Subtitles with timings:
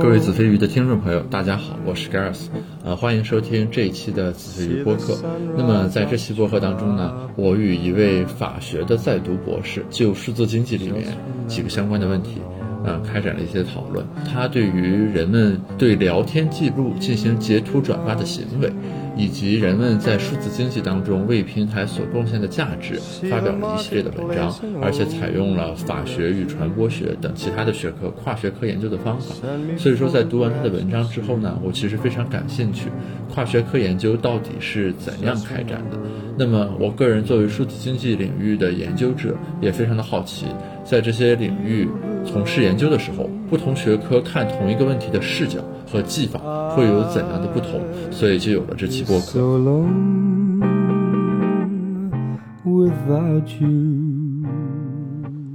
[0.00, 2.48] 各位子非鱼的听众朋友，大家好，我是 Gareth，
[2.84, 5.16] 呃，欢迎收听这一期的子非鱼播客。
[5.56, 11.16] 那么在这期播客当中呢，我与一位法学的在读博士就数字经济里面
[11.46, 12.40] 几个相关的问题。
[12.82, 14.04] 呃，开展了一些讨论。
[14.24, 18.72] 他对于人们对聊天记录进行截图转发的行为，
[19.20, 22.94] 以及人们在数字经济当中为平台所贡献的价值，
[23.28, 29.34] 发表了一系列的文章，而且采用了法学与传播学等其他的学科跨学科研究的方法。
[29.76, 32.88] 所以说，在读完他的文章之后呢，我其实非常感兴趣，
[33.28, 35.98] 跨学科研究到底是怎样开展的？
[36.38, 40.46] 那么，我个人作为数字经济领域的研究者，也非常的好奇，
[40.90, 41.88] 在这些领域。
[42.26, 46.40] 从事研究的时候，不同学科看同一个问题的视角和技法
[46.74, 47.80] 会有怎样的不同？
[48.10, 49.38] 所以就有了这期播客。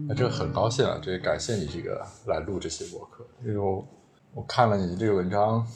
[0.08, 3.86] 那这个很高兴啊，这也感谢你这个来录这期播客，因为我
[4.34, 5.68] 我看了你这个文章，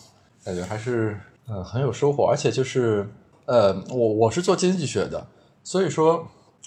[0.46, 3.06] 感觉还是呃很有收获，而且就是
[3.46, 5.28] 呃我我是做经济学的，
[5.64, 6.26] 所以说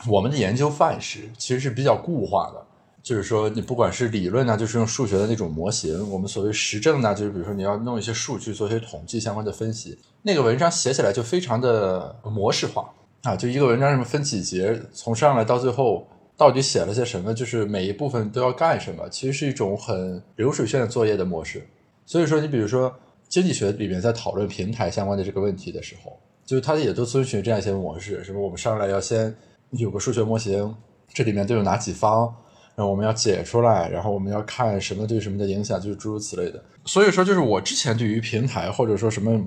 [0.09, 2.62] 我们的研究范式其实是比较固化的。
[3.03, 9.99] 就是说，你不管是理论呢，就是用数学的那种模型；我们所谓实证呢，就是比如说你要弄一些数据，做一些统计相关的分析。
[10.23, 12.89] 那个文章写起来就非常的模式化
[13.23, 21.67] 啊，就一个文章什么分几节，从上来到最后到底写了些什么，就是每一部分都要干什么，其实是一种很流水线的作业的模式。
[22.07, 22.95] 所以说，你比如说
[23.29, 26.17] 经济学里面在讨论平台相关的这个问题的时候，
[26.47, 29.35] 就是它也都遵循这样一些模式，什么我们上来要先
[29.71, 30.73] 有个数学模型，
[31.13, 32.33] 这里面都有哪几方。
[32.75, 36.63] 那我们要解出来，然后我们要看什么对什么的影响，就是诸如此类的。
[36.85, 39.41] 所以说，就是我之前对于平台或者说什么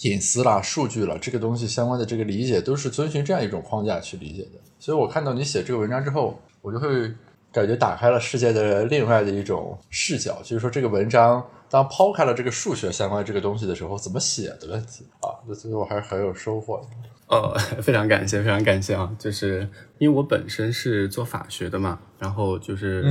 [0.00, 4.60] 隐私啦、数据啦这个东西相关的这个理解，都是遵循这样一种框架去理解的。
[4.78, 7.12] 所以我看到你写这个文章之后，我就会
[7.52, 15.40] 感觉打开了世界的另外的一种视角，就是说这个文章当抛开了这个数学相关这个东西的时候，怎么写的问题啊？
[15.54, 16.86] 所以我还是很有收获的。
[17.28, 19.10] 呃， 非常感谢，非常感谢啊！
[19.18, 19.66] 就是
[19.96, 23.02] 因为我本身是做法学的嘛，然后就是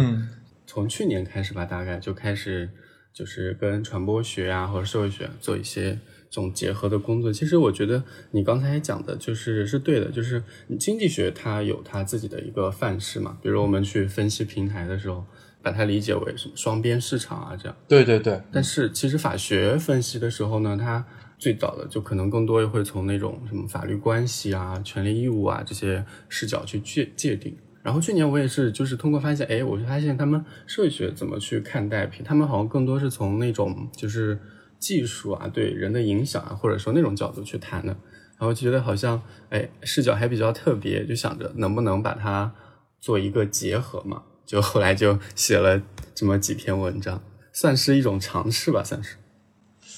[0.67, 2.69] 从去年开始吧，大概就开始
[3.11, 5.97] 就是跟传播学啊或者社会学做一些
[6.29, 7.33] 这种结合的工作。
[7.33, 10.43] 其实我觉得你刚才讲的就是是对的，就是
[10.79, 15.25] 经济学它有它自己的一个范式嘛，比如我们去分析平台的时候，
[15.61, 17.75] 把它理解为什么双边市场啊这样。
[17.87, 18.41] 对对对。
[18.51, 21.05] 但是其实法学分析的时候呢，它
[21.37, 27.55] 最早的就可能更多会从那种什么法律关系啊、权利义务啊这些视角去界界定。
[27.83, 34.39] 然后去年我也是，就是通过发现，哎，我就发现他们社会学怎么去看待平，他们好像更多是从那种就是
[34.77, 37.95] 技术啊对人的影响啊，或者说那种角度去谈的。
[38.37, 42.51] 然后就觉得好像，哎，视角还比较特别，就想着能不能把它
[42.99, 44.23] 做一个结合嘛。
[44.51, 45.81] 就后来就写了
[46.13, 47.23] 这么几篇文章，
[47.53, 49.15] 算是一种尝试吧，算是。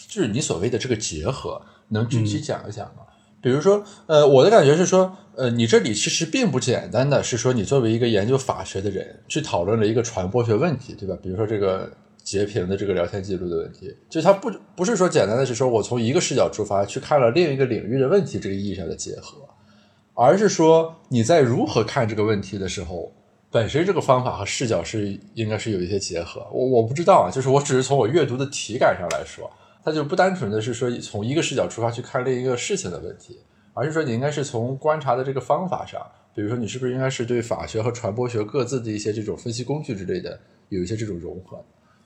[0.07, 1.59] 就是你所谓的这个结合，
[1.89, 3.01] 能具体讲一讲吗？
[3.41, 11.17] 比如说，呃，我的感觉是说，呃，你这里其实并不简单的是说，你作为一个研究法学的人，去讨论了一个传播学问题，对吧？
[11.23, 11.91] 比如说这个
[12.23, 19.39] 截屏的这个聊天记录的问题，就它不不是说简单的是说我从一个视角出发去看了另一个领域的问题这个意义上的结合，
[20.13, 23.11] 而是说你在如何看这个问题的时候，
[23.53, 26.45] 本身这个方法和视角是应该是有一些结合。
[26.51, 29.49] 我我不知道啊，就是我只是从我阅读的体感上来说。
[29.85, 33.37] 它就不单纯的是说从一个视角出发去看另一个事情的问题，
[33.73, 36.01] 而是说你应该是从观察的这个方法上，
[36.33, 40.39] 比如说你是不是应该是对法学和传播学各自的一些这种分析工具之类的
[40.69, 41.61] 有一些这种融合。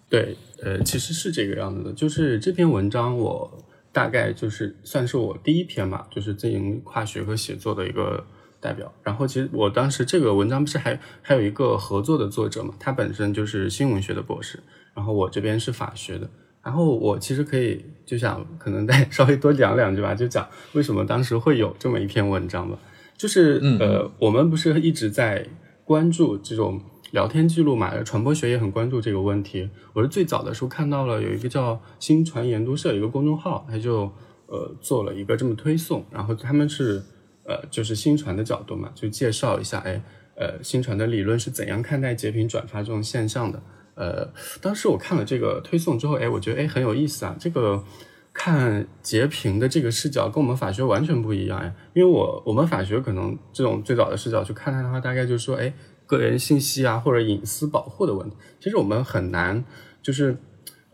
[0.10, 8.26] 对，呃，其实是这个样子的，就是这篇文章我大概就是算是我第一篇吧，就是进行跨学科写作的一个
[8.60, 8.92] 代表。
[9.04, 14.60] 然后其实我当时这个文章不是还还有一个合作的作者嘛，他本身就是新闻学的博士，
[14.94, 16.30] 然后我这边是法学的。
[16.64, 22.78] 然后我其实可以就想可能再 稍微多讲两句吧，就讲为什么当时会有这么一篇文章吧。
[23.16, 25.48] 就是呃，我们不是一直在
[25.86, 26.80] 关注这种
[27.12, 29.70] 聊天记录嘛，传播学也很关注这个问题。
[29.94, 34.12] 我是最早的时候看到了有一个叫新传研读社一个公众号，他就
[34.48, 37.02] 呃做了一个这么推送，然后他们是
[37.48, 40.00] 呃就是新传的角度嘛，就介绍一下哎
[40.36, 43.60] 呃新传的理论是怎样看待截屏转发这种现象的。
[43.96, 47.36] 呃，当时我看了这个推送之后，哎，我觉得哎很有意思啊。
[47.40, 47.84] 这个
[48.32, 51.74] 看截屏的这个视角跟我们法学完全不一样哎。
[51.96, 55.74] 因为我我们法学可能这种最早的视角去看它的话，大概就是说，哎，
[56.06, 58.36] 个人信息啊或者隐私保护的问题。
[58.60, 59.66] 其实我们很难，
[60.04, 60.38] 就是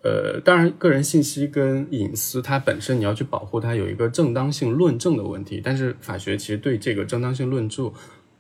[0.04, 5.62] 呃，当然个人信息跟隐私它本身你要去保护它，有一个正当性论证的问题。
[5.64, 7.92] 但是法学其实对这个正当性论著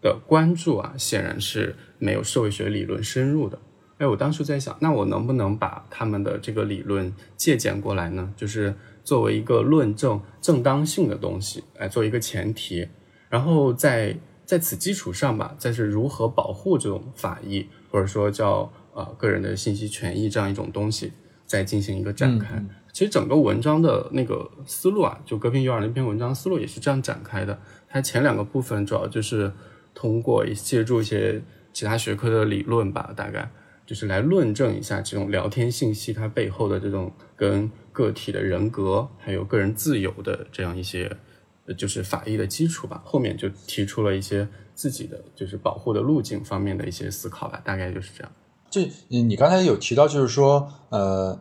[0.01, 3.57] 的关注啊，显然是没有社会学理论深入的。
[3.99, 8.33] 哎，我当时在想，那我能不能把他们的这个理论借鉴过来呢？
[8.35, 8.75] 就是
[9.05, 12.85] 作为一个论证正当性的东西，来做一个前提，
[13.29, 21.13] 然后在在此基础上吧，再是如何保护这种法益，或者说叫呃个人的信息权益这样一种东西，
[21.53, 22.65] 再进行一个展开。
[22.91, 27.59] 其实整个文章的那个思路啊，就《隔屏有耳》那篇文章思路也是这样展开的。
[27.87, 29.51] 它前两个部分主要就是
[29.93, 31.39] 通过借助一些
[31.71, 33.51] 其他学科的理论吧，大概
[33.85, 41.15] 就是来论证一下这种聊天信息它背后的这种跟个体的人格还有个人自由的这样一些，
[41.77, 43.03] 就是法益的基础吧。
[43.05, 48.31] 后面就提出了一些自己的就是保护的路径方面的一些思考吧，大概就是这样。
[48.73, 51.39] 就你你刚才有提到，就是说呃。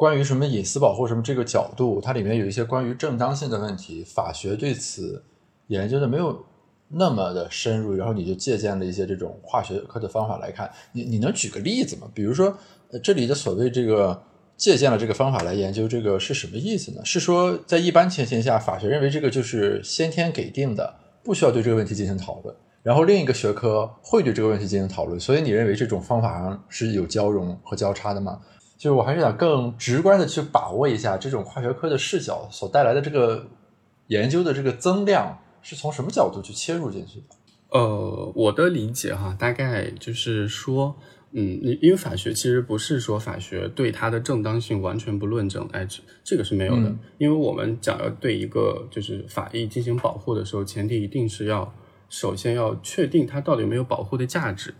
[0.00, 5.22] 关于什么隐私保护什么这个角度，它里面有一些关于正当性的问题，法学对此
[5.66, 6.42] 研究的没有
[6.88, 12.10] 那么的深入，然后你就借鉴了一些这种化学科的方法来看，你你能举个例子吗？
[12.14, 12.56] 比如说，
[13.02, 14.22] 这里的所谓这个
[14.56, 17.04] 借鉴了这个方法来研究这个是什么意思呢？
[17.04, 28.40] 是说在一般情形下，法学认为这个就是先天给定的，不需要对这个问题进行讨论，然后另一个学科会对这个问题进行讨论，所以你认为这种方法上是有交融和交叉的吗？
[28.78, 33.46] 就是我还是想更直观的去把握一下这种跨学科的视角所带来的这个
[34.06, 37.26] 研究的这个增量是从什么角度去切入进去的？
[37.68, 40.96] 呃，我的理解哈，大概就是说，
[41.32, 46.90] 嗯，因因为法学其实不是说法学对它的正当性完全不论证，哎，这这个是没有的。
[47.18, 51.70] 因为我们讲要对一个就是法益进行保护的时候，前提一定是要
[52.10, 54.74] 首先要确定它到底有没有保护的价值。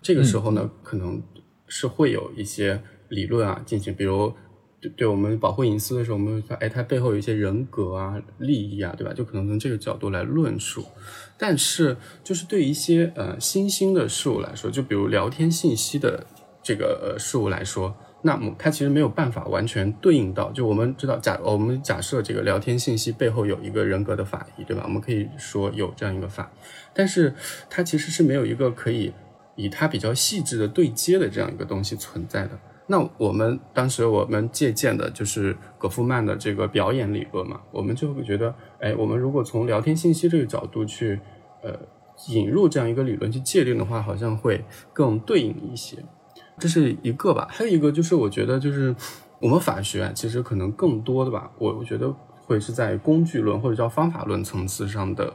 [0.00, 1.20] 这个时候呢，可能
[1.66, 2.80] 是会有一些。
[3.10, 4.32] 理论啊，进行，比如
[4.80, 9.12] 对对我们保护隐私的时候，我们会说，哎，它背后有一些人格啊、利益啊，对吧？
[9.12, 10.84] 就可能从这个角度来论述。
[11.38, 16.26] 但是，就是对一些呃新兴的事物来说，就比如聊天信息的
[16.62, 17.94] 这个呃事物来说，
[18.26, 20.50] 那么它其实没有办法完全对应到。
[20.50, 24.82] 就我们知道，假我们假设这个聊天信息背后有一个人格的法医，对吧？
[24.86, 26.50] 我们可以说有这样一个法，
[26.94, 27.34] 但是
[27.68, 29.12] 它其实是没有一个可以
[29.56, 32.58] 以它比较细致的对接的这样一个东西存在的。
[32.86, 41.20] 那我们当时我们借鉴的就是葛夫曼的这个表演理论嘛，我们就会觉得，哎，我们如果从聊天信息这个角度去，
[41.62, 41.78] 呃，
[42.28, 45.98] 引入这样一个理论去界定的话，好像会更对应一些。
[46.58, 48.94] 这是一个吧，还有一个就是我觉得就是
[49.40, 52.14] 我们法学其实可能更多的吧，我我觉得
[52.46, 55.32] 会是在工具论或者叫方法论层次上的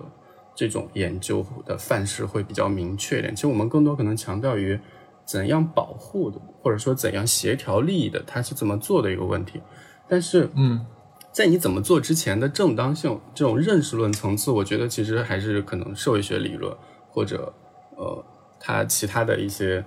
[0.55, 3.35] 这种研究的范式会比较明确一点。
[3.35, 4.79] 其实我们更多可能强调于。
[5.25, 9.61] 怎样保护的，或者说怎样协调利益的，它是怎么做的一个问题。
[10.07, 10.83] 但是，嗯，
[11.31, 16.75] 在你怎么做之前的正当性这种认识论层次，我觉得其实还是可能社会学理论
[17.11, 17.53] 或者
[17.95, 18.25] 呃，
[18.59, 19.85] 它其他的一些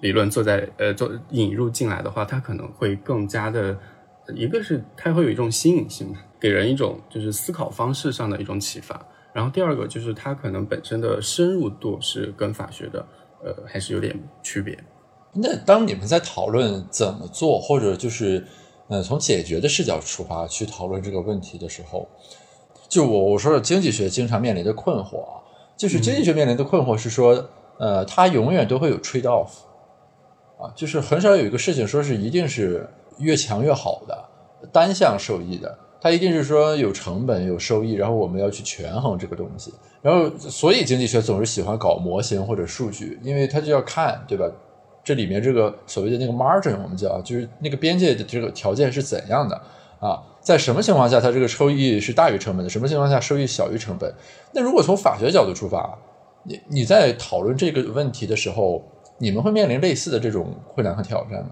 [0.00, 3.76] 理论做在呃做引入进来的话，它可能会更加的，
[4.34, 9.06] 一个是它会有一种新颖性，给人一种就是思考方式上的一种启发。
[9.32, 13.06] 然后第二个就是它可能本身的深入度是跟法学的。
[13.40, 14.76] 呃，还是有点区别。
[15.32, 18.44] 那当你们在讨论怎么做，或者就是
[18.88, 22.08] 呃从解决的视角出发去讨论这个问题的时候，
[22.88, 25.38] 就我我说的经济学经常面临的困惑啊，
[25.76, 29.50] 就是经济学面临的困惑是说，呃，它永远都会有 trade off
[30.58, 32.88] 啊，就是很少有一个事情说是一定是
[33.18, 34.24] 越强越好的
[34.72, 35.78] 单向受益的。
[36.00, 44.48] 它一定是说有成本有收益，然后我们要去权衡这个东西，然后所以经济学总是喜欢搞模型或者数据，因为它就要看，对吧？
[45.02, 49.60] 这里面这个所谓的那个 margin，我们叫就是那个边界的这个条件是怎样的
[49.98, 50.22] 啊？
[50.40, 52.70] 在什么情况下它这个收益是大于成本的？
[52.70, 54.14] 什么情况下收益小于成本？
[54.52, 55.98] 那如果从法学角度出发，
[56.44, 58.84] 你你在讨论这个问题的时候，
[59.18, 61.50] 你们会面临类似的这种困难和挑战吗？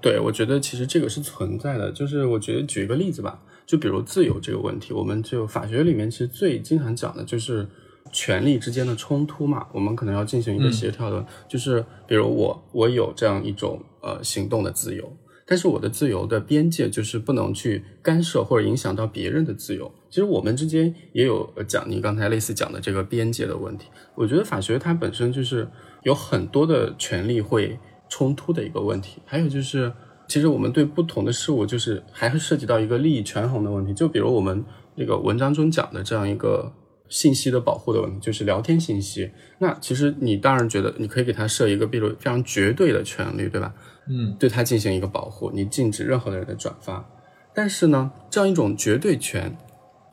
[0.00, 3.42] 对，我觉得其实这个是存在的，就是我觉得举一个例子吧。
[3.66, 7.66] 就比如自由这个问题，我们就法学里面其实最经常讲的就是
[8.12, 15.10] 权力之间的冲突嘛，我们可能要进行一个协调的，就是比如我我有这样一种呃行动的自由，
[15.44, 19.90] 但是我的自由的边界就是不能去干涉或者影响到别人的自由。
[20.08, 25.66] 其实我们之间也有讲你刚才类似讲的这个边界的问题，我觉得法学它本身就是
[26.06, 29.92] 有很多的权利会冲突的一个问题，还有就是。
[30.28, 33.94] 其实我们对不同的事物，就是还会涉及到一个利益权衡的问题。
[33.94, 34.64] 就比如我们
[34.96, 36.72] 这个文章中讲的这样一个
[37.08, 39.30] 信息的保护的问题，就是聊天信息。
[39.60, 43.72] 那其实你当然觉得你可以给他设一个，比如非常绝对的权利，对吧？
[44.08, 47.08] 嗯，对他进行一个保护，你禁止任何的人的转发。
[47.54, 49.56] 但是呢，这样一种绝对权，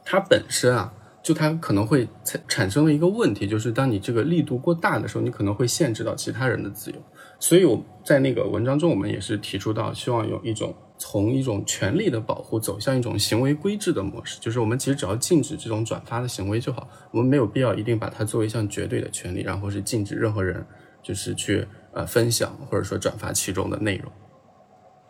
[0.06, 6.98] 它本身啊，就它可能会产产生了一个问题，就是当你这个力度过大的时候，你可能会限制到其他人的自由。
[7.40, 20.66] 所以我在那个文章中，我们也是提出到，希望有一种从一种权利的保护走向一种行为规制的模式，就是我们其实只要禁止这种转发的行为就好，我们没有必要一定把它作为一项绝对的权利，然后是禁止任何人
[21.02, 24.12] 就是去呃分享或者说转发其中的内容。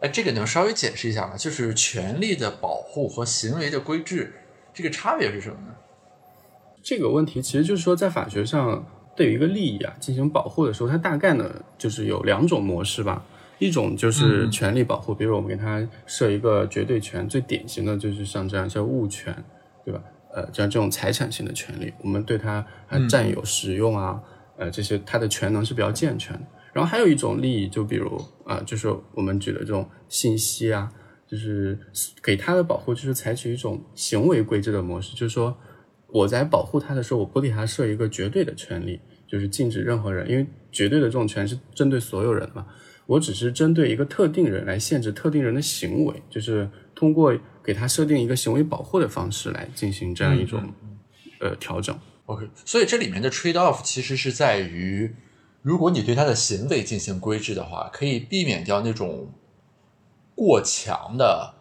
[0.02, 1.36] 哎，这个能稍微解释一下吗？
[1.36, 4.34] 就是权利的保护和行为的规制，
[4.74, 5.74] 这个差别是什么呢？
[6.84, 8.86] 这个问题其实就是说，在法学上。
[9.16, 11.48] 对于一个利益啊进行保护的时候，它大概呢
[11.78, 13.24] 就是有两种模式吧。
[13.60, 19.32] 一种就是权利保护，比如我们给它设一个绝对权，最典型的就是像这样叫物权，
[19.86, 20.02] 对吧？
[20.34, 22.66] 呃，像这种财产性的权利，我们对它
[23.08, 24.20] 占有、使用啊，
[24.58, 26.42] 呃，这些它的权能是比较健全的。
[26.74, 30.92] 然后还有一种利益，就比如啊，就是我们举的这种信息啊，
[31.28, 31.78] 就是
[32.24, 35.56] 给它的保护，就是采取一种行为规制的模式，就是说。
[36.14, 42.68] 我在保护他的时候，我不给他设一个绝对的权利，就是禁止任何人，因为绝对的这种权是针对所有人嘛。
[43.08, 50.62] 我只是针对一个特定人来限制特定人的行为，就是通过给他设定一个行为保护的方式来进行这样一种
[51.40, 51.98] 呃调整。
[52.28, 55.16] OK，所以这里面的 trade off 其实是在于，
[55.64, 59.34] 如果你对他的行为进行规制的话，可以避免掉那种
[60.36, 61.56] 过强的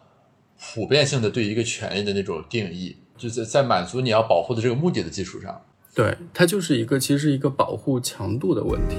[0.57, 2.97] 普遍性的对一个权利的那种定义。
[3.15, 5.61] 就在在满足你要保护的这个目的的基础上，
[5.93, 8.97] 对它就是一个其实是一个保护强度的问题。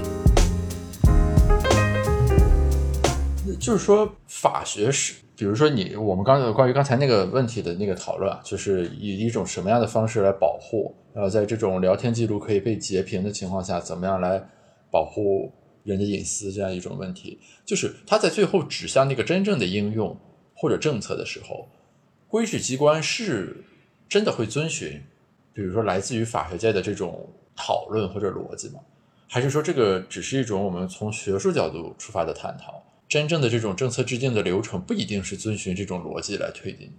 [3.59, 14.41] 就是说，法学是，比如说你我们刚才关于刚才那个问题的那个讨论，就是以一种什么样的方式来保护，然后在这种聊天记录可以被截屏的情况下，怎么样来
[14.91, 15.51] 保护
[15.83, 20.17] 人的隐私这样一种问题，就是它在最后指向那个真正的应用
[20.55, 21.67] 或者政策的时候，
[22.27, 23.63] 规制机关是。
[24.07, 25.01] 真的会遵循，
[25.53, 28.79] 比如说来自于法学界的这种讨论或者逻辑吗？
[29.27, 32.83] 还是说这个只是一种我们从学术角度出发的探讨？
[33.09, 36.91] 真正的这种政策制定的流程不一定是遵循这种逻辑来推进。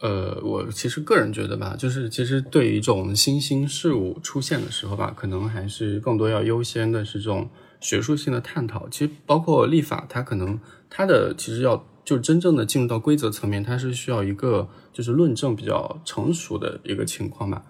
[0.00, 7.48] 呃，我其实个人觉得吧，就是其实对于这种新兴事物出现的时候吧，可能还是更多要优先的是这种
[7.80, 8.88] 学术性的探讨。
[8.88, 11.84] 其实包括立法，它可能它的其实要。
[12.04, 17.62] 就真正的进入到规则层面，它是需要一个就是论证比较成熟的一个情况吧。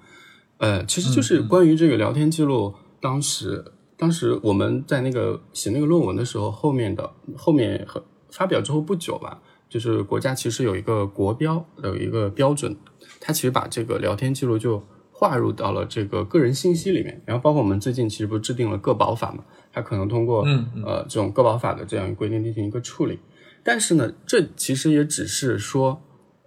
[0.59, 3.65] 呃，其实就是关于这个聊天记录，当时
[3.97, 12.77] 当时我们在那个写那个论文的时候，后面的后面和发表之后不久吧，就是国家其实有一个国标有一个标准，
[13.21, 17.21] 它其实把这个聊天记录就划入到了这个个人信息里面。
[17.27, 20.45] 然后包括我们最近其实不是制定了个保法嘛，它可能通过
[20.85, 23.19] 呃这种个保法的这样一个规定进行一个处理。
[23.65, 26.03] 但是呢，这其实也只是说，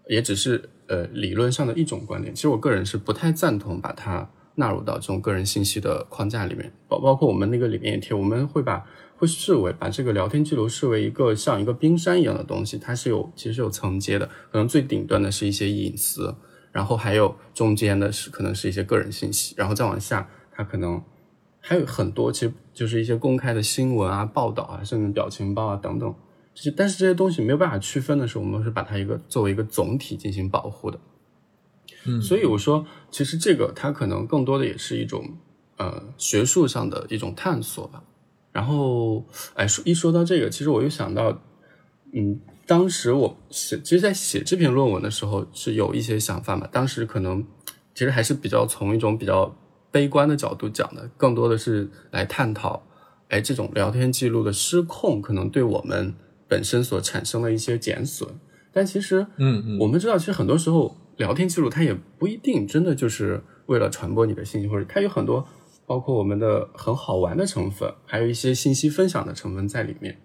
[0.10, 2.36] 也只是呃理论上的一种观点。
[2.36, 6.74] 其实我个人是不太赞同把它纳入到这种个人信息的框架里面。
[6.88, 8.86] 包包括我们那个里面也贴，我们会把
[9.18, 14.26] 会视为把这个聊天记录视为一个像一个冰山一样的东西，它是有其实有层阶的。
[14.52, 16.36] 可能最顶端的是一些隐私，
[16.72, 21.02] 然后还有中间的是可能是一些个人信息，然后再往下，它可能
[21.62, 26.14] 还有很多，其实就是一些公开的新闻啊、报道啊，甚至表情包啊等等。
[26.76, 31.00] 但是这些东西没有办法区分的时候，我们是把它一个作为一个总体进行保护的。
[32.06, 35.38] 嗯，所以我说，其实这个它可能更多的也是一种
[35.78, 38.02] 呃学术上的一种探索吧。
[38.54, 41.42] 然后，哎，说一说到这个，其实我又想到，
[42.14, 46.66] 嗯，当时我写，其实，在写这篇论文的时候是有一些想法嘛。
[46.72, 47.46] 当时可能
[47.94, 49.54] 其实还是比较从一种比较
[49.92, 52.82] 悲观的角度讲的，更多的是来探讨，
[53.28, 56.16] 哎，这种聊天记录的失控可能对我们。
[56.48, 58.30] 本身所产生的一些减损，
[58.72, 65.48] 但其实，嗯嗯，我们知道，其实很多时候聊天记录它也不一定真的就是为了传播你的信息，或者它有很多
[65.88, 70.22] 包括我们的很好玩的成分，还有一些信息分享的成分在里面。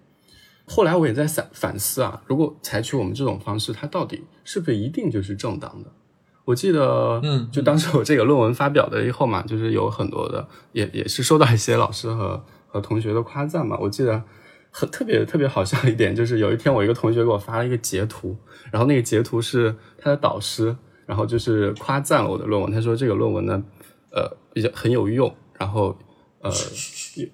[0.67, 5.91] 后来我也在反反思啊，如果采取我们这种方式，它到底是不是一定就是正当的？
[6.45, 13.79] 我记得，嗯，就当时我这个论文发表的以后嘛，就是有很多的，也也是收到一些老师和和同学的夸赞嘛。
[13.81, 14.23] 我记得。
[14.71, 18.37] 很特别特别好笑一点，就是有一天我一个同学给我发了一个截图，
[18.71, 20.75] 然后那个截图是他的导师，
[21.07, 22.71] 然后就是夸赞了我的论文。
[22.71, 23.63] 他说这个论文呢，
[24.13, 25.99] 呃，比较很有用，然后
[26.41, 26.51] 呃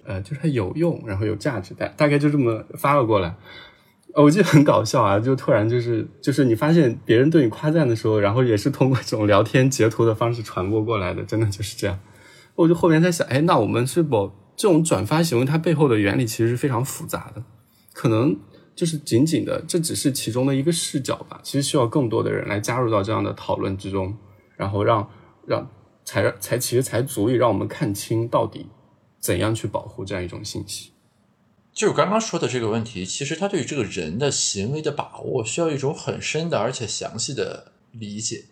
[0.04, 3.36] 呃就是它有用，然后有价值，大大概就这么发了过来。
[4.14, 11.98] 我记得很搞笑啊，就突然就是就是你发现别人对你夸赞的时候，然后也是通过这种聊天截图的方式传播过来的，真的就是这样。
[12.54, 14.32] 我就后面在想，哎，那我们是否？
[14.56, 17.42] 这种转发行为，它背后的原理其实是非常复杂的，
[17.92, 18.36] 可能
[18.74, 21.38] 就是仅仅的，这只是其中的一个视角吧。
[21.42, 24.16] 其实需要更多的人来加入到这样的讨论之中，
[24.56, 25.08] 然后让
[25.46, 25.70] 让
[26.04, 28.66] 才才其实才足以让我们看清到底
[29.18, 30.92] 怎样去保护这样一种信息。
[31.72, 38.46] 就是刚刚说的这个问题，其实他对于这个人的行为的把握，需要一种很深的而且详细的理解。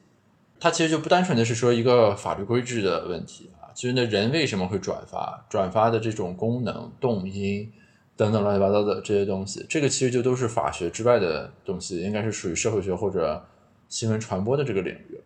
[0.60, 7.70] 他其实就不单纯的是说一个法律规制的问题，就是那人为什么会转发，转发的这种功能、动因
[8.16, 13.44] 等等乱七八糟的这些东西，这个其实就都是法学之外的东西，应该是属于社会学或者
[13.88, 15.20] 新闻传播的这个领域。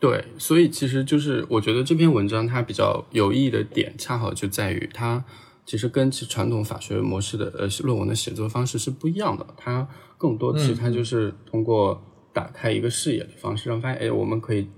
[0.00, 5.24] 对，所以其实就是我觉得这篇文章它比较有意义的点，恰好就在于它。
[5.66, 9.88] 其实跟其传统法学模式的呃论文的写作方式是不一样的，它
[10.18, 12.02] 更多其实它就是通过
[12.34, 14.68] 打开一个视野的方式，让发现哎，我们可以，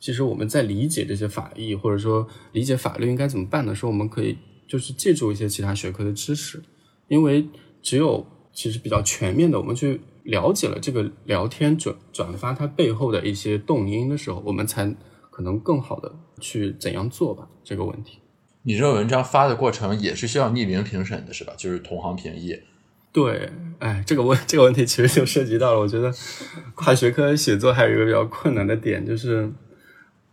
[0.00, 4.36] 其实我们在理解这些法义或者说理解法律应该怎么办的时候，我们可以
[4.66, 6.62] 就是借助一些其他学科的知识，
[7.08, 7.46] 因为
[7.82, 14.94] 只有其实比较全面的我们去了解了这个聊天转转发它背后的一些动因的时候，我们才
[15.30, 18.18] 可能更好的去怎样做吧这个问题。
[18.62, 21.54] 你这个文章发的过程也是需要匿名评审的，是吧？
[21.56, 22.58] 就是同行评议。
[23.10, 26.12] 对，哎，这个问这个问题其实就涉及到了，我觉得
[26.74, 29.50] 跨学科写作还有一个比较困难的点，就是，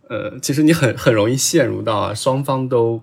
[0.08, 3.02] 呃，其实你很很容易陷入到啊双方都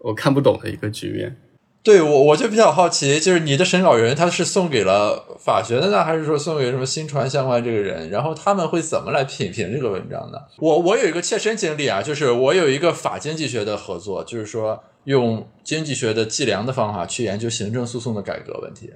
[0.00, 1.36] 我看不懂的一个局面。
[1.82, 8.10] 对我我就比较好奇，就是你的审稿人他是送给了法学的呢，还是说送给什么新传相关这个人？
[8.10, 10.38] 然后他们会怎么来品评这个文章呢？
[10.58, 18.92] 我我有一个切身经历啊，就是我有一个法经济学的合作，就是说用经济学的计量的方法去研究行政诉讼的改革问题，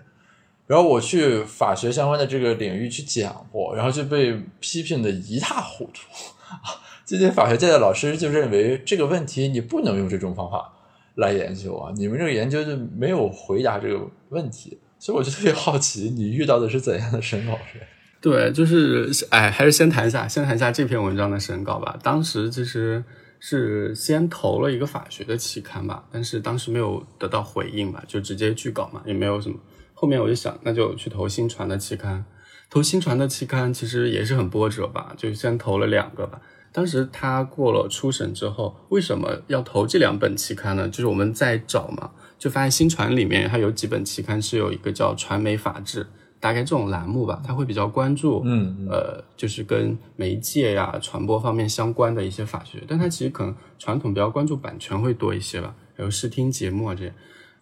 [0.67, 6.03] 然后我去法学相关的这个领域去讲过，然后就被批评的一塌糊涂。
[7.05, 10.71] 最近法学界的老师就认为这个问题你不能用这种方法。
[11.17, 11.93] 来研究啊！
[11.95, 17.87] 你们这个研究就没有回答这个问题，所以我就特别好奇，你遇到的是怎样的审稿人？
[18.21, 21.97] 对，就是哎，还是先谈一下，先谈一下这篇文章的审稿吧。
[22.03, 23.05] 当时其实
[23.39, 29.55] 是先投了一个法学的期刊吧，但是当时没有得到回应吧，就直接拒稿嘛，也没有什么。
[29.93, 32.25] 后面我就想，那就去投新传的期刊。
[32.69, 36.41] 投新传的期刊其实也是很波折吧，就先投了两个吧。
[36.75, 40.89] 当时他过了初审之后，为什么要投这两本期刊呢？
[40.89, 46.05] 就是我们在找嘛，就发现新传里面它有几本期刊是有一个叫传媒法制，
[46.41, 57.15] 大概这种栏目吧，他会比较关注，嗯，呃，就是跟媒介呀、传播方面相关的一些法学，但他其实可能传统比较关注版权会多一些吧，还有视听节目啊这些。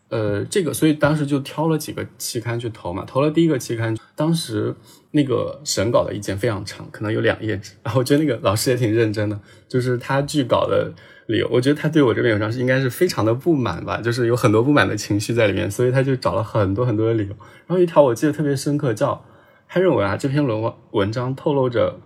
[0.08, 3.02] 呃，这个，所以当时就挑了几个期刊去投嘛。
[3.06, 4.74] 投了第一个期刊，当时
[5.12, 7.72] 那个审稿的意见非常长，可能有两页纸。
[7.82, 10.92] 然后我觉得那个老师也挺认真的，就是他拒稿的
[11.26, 17.36] 理由，我觉得他对我这篇文章是应该是非常的不满吧，就是有很多不满的情绪在里面，所以他就找了很多很多的理由。
[17.66, 19.24] 然后一条我记得特别深刻，叫
[19.68, 22.00] 他认为啊这篇文文章透露着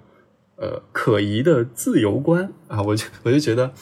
[0.57, 3.73] 呃可疑的自由观啊，我就我就觉得。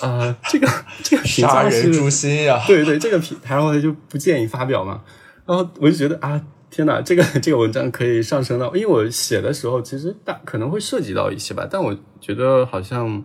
[0.00, 0.68] 啊，这个
[1.02, 2.62] 这个 评价是杀人诛心呀！
[2.68, 5.02] 对对，这个评，然后他就不建议发表嘛。
[5.44, 13.24] 然后我就觉得啊，天哪，这个 这个文章可以上升到，因为我写的时候其实大可能会涉及到一些吧，但我觉得好像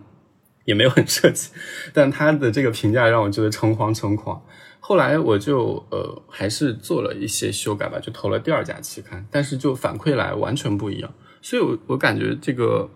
[0.64, 1.50] 也没有很涉及。
[1.92, 4.40] 但他的这个评价让我觉得诚惶诚恐。
[4.80, 11.12] 后来我就呃还是做了一些修改吧，就投了第二家期刊，但是就反馈来完全不一样。
[11.40, 12.90] 所以我我感觉这个。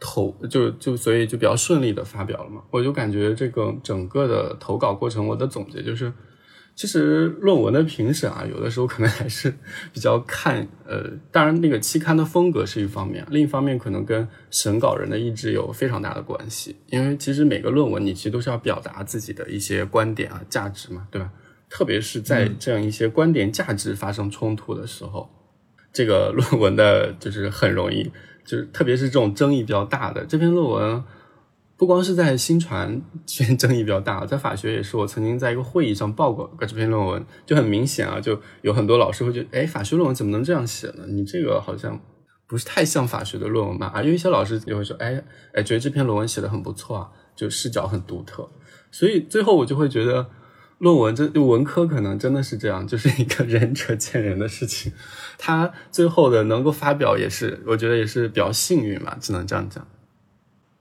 [0.00, 6.12] 投就就所以就比较顺利的发表了嘛，我就感觉这个整个的投稿过程，我的总结就是，
[6.78, 9.52] 其实论文的评审啊，有的时候可能还是
[9.92, 21.28] 比较看呃，当然那个期刊的风格是一方面，另一方面可能跟审稿人的意志有非常大的关系，因为其实每个论文你其实都是要表达自己的一些观点啊、价值嘛，对吧？
[21.68, 25.28] 特别是在这样一些观点价值发生冲突的时候，
[25.92, 28.08] 这个论文的就是很容易。
[28.44, 31.04] 就是特别是这种争议比较大的这篇论文，
[31.78, 34.96] 不光是在新传 圈争议比较大，在法学也是。
[34.96, 41.04] 我曾经在一个会议上报过这篇论文，就很明显啊，就有很多老师会觉得，哎，法学论文怎么能这样写呢？
[41.08, 41.98] 你这个好像
[42.46, 43.92] 不是太像法学的论文吧？
[43.94, 45.22] 啊，有一些老师也会说，哎
[45.54, 48.48] 哎，觉得这篇论文写的很不错啊，就视角很独特。
[48.90, 50.28] 所以最后我就会觉得。
[50.78, 54.92] 论文这就文科可能真的是这样，就是一个 仁者见仁的事情。
[55.36, 59.84] 他最后的能够发表，也是我觉得也是比较幸运吧，只能这样讲。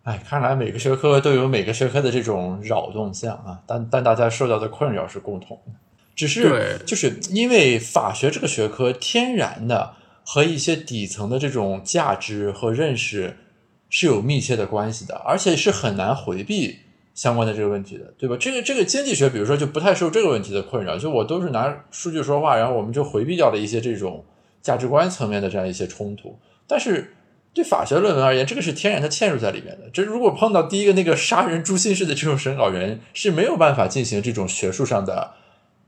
[0.08, 5.74] 哎，看来每个学科都有每个学科的这种扰动项啊，但但大家受到的困扰是共同的，
[6.16, 13.36] 只是就是因为法学这个学科天然的和一些底层的这种价值和认识
[13.90, 16.80] 是有密切的关系的，而且是很难回避。
[17.14, 18.38] 相关的这个问题的，对吧？
[18.40, 24.24] 这个这个经济学，比如说就不太受这个问题的困扰，就我都是拿数据说话，然后我们就回避掉了一些这种
[24.62, 26.38] 价值观层面的这样一些冲突。
[26.68, 27.16] 但是
[27.58, 29.90] 对法学论文而言，这个是天然的嵌入在里面的。
[29.92, 35.34] 这如果碰到第一个那个杀人诛心式的这种审稿人，是没有办法进行这种学术上的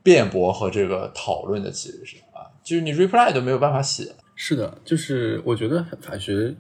[0.02, 4.16] 辩驳和这个讨论的，其实是啊，就是你 reply 都没有办法写。
[4.36, 6.56] 是的，就是我觉得法学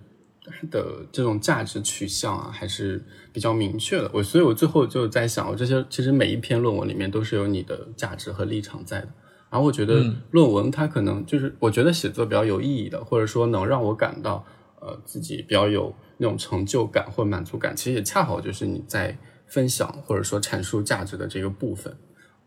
[0.69, 4.12] 的这种价值取向啊，还是比较明确的。
[4.13, 9.08] 我所以，我最后就在想，我这些其实每一篇论文里面都是有你的价值和立场在的。
[9.50, 14.45] 然后我觉得论文它可能就是我觉得写作比较有意义的，或者说能让我感到
[14.82, 21.96] 呃自己比较有那种成就感或满足感，其实也恰好就是你在分享或者说阐述价值的这个部分。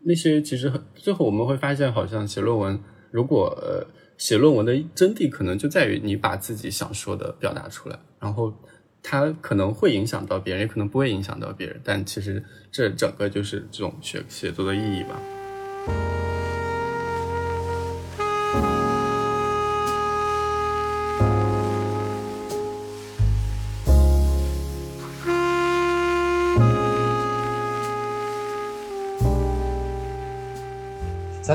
[0.05, 2.79] 那些其实很最后我们会发现，好像写论文
[3.11, 3.85] 如果呃
[4.17, 8.53] 写论文的真谛可能就在于你把自己想说的表达出来，然后
[9.01, 16.12] 它可能会影响到别人，也可能不会影响到别人，但其实这整个就是这种写写作的意义吧。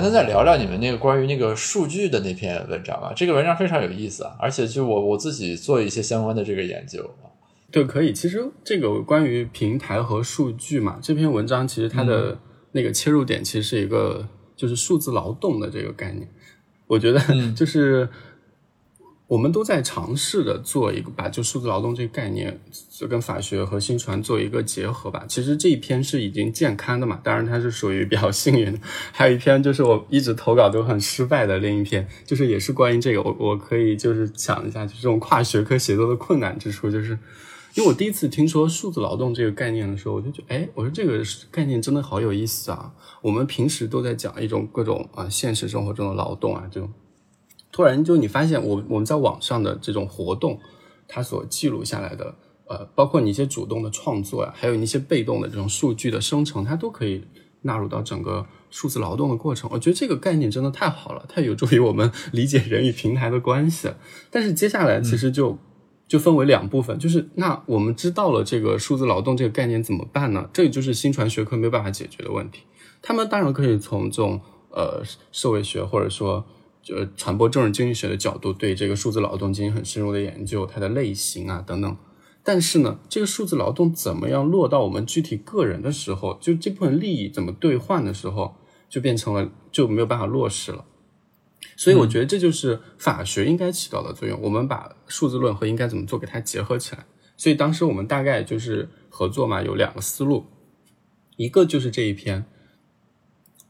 [0.01, 7.27] 咱再再聊聊你们那个关于那个数据的那篇文章吧，这个文章非常有意思啊，而且就我我自己做一些相关的这个研究啊。
[7.73, 8.13] 对，可以。
[8.13, 12.39] 其实这个关于平台和数据嘛，这篇文章其实它的
[12.73, 16.29] 那个切入点其实是一个就是数字劳动的这个概念，
[16.87, 17.21] 我觉得
[17.57, 18.09] 就是。
[19.29, 22.59] 我们都在尝试的做一个，把就数字劳动这个概念，
[22.91, 25.27] 就跟法学和新传做一个结合吧。
[25.29, 28.79] 其实这一篇是已经健刊的嘛，当然它是属于比较幸运的。
[29.13, 33.23] 还有一篇就是我一直投稿都很失败的另一篇，就是也是关于这个。
[33.23, 37.11] 我我可以就是讲一下，就这种跨学科写作的困难之处，就是
[37.75, 42.95] 因为我第一次听说数字劳动这个概念的时候，我就觉得，哎，我说这个概念真的好有意思啊。
[43.21, 46.91] 我们平时都在讲一种各种啊现实生活中的劳动啊这种。
[47.79, 50.59] 突然就你发现，我我们在网上的这种活动，
[51.07, 52.35] 它所记录下来的，
[52.67, 57.23] 呃，包括你一些主动的创作呀，还有一些被动的这种数据的生成，它都可以
[57.63, 59.71] 纳入到整个数字劳动的过程。
[59.73, 63.89] 我觉得这个概念真的太好了，太有助于我们理解人与平台的关系。
[64.29, 65.57] 但是接下来其实就
[66.09, 70.51] 就分为两部分，就是那我们知道了这个数字劳动这个概念怎么办呢？
[70.53, 72.63] 这也就是新传学科没有办法解决的问题。
[73.01, 74.41] 他们当然可以从这种
[74.73, 76.45] 呃社会学或者说。
[76.83, 81.97] 就传播政治经济学的角度，对这个数字劳动进行很深入的研究，它的类型啊等等。
[82.43, 88.55] 但是呢，这个数字劳动怎么样落到我们具体个人的时候，就这部分利益怎么兑换的时候，
[88.89, 90.87] 就变成了就没有办法落实了。
[91.77, 94.41] 所以我觉得这就是法学应该起到的作用。
[94.41, 97.05] 我们把数字论和应该怎么做给它结合起来。
[97.37, 100.47] 所以当时我们大概就是合作嘛，有两个思路，
[101.37, 102.47] 一个就是这一篇。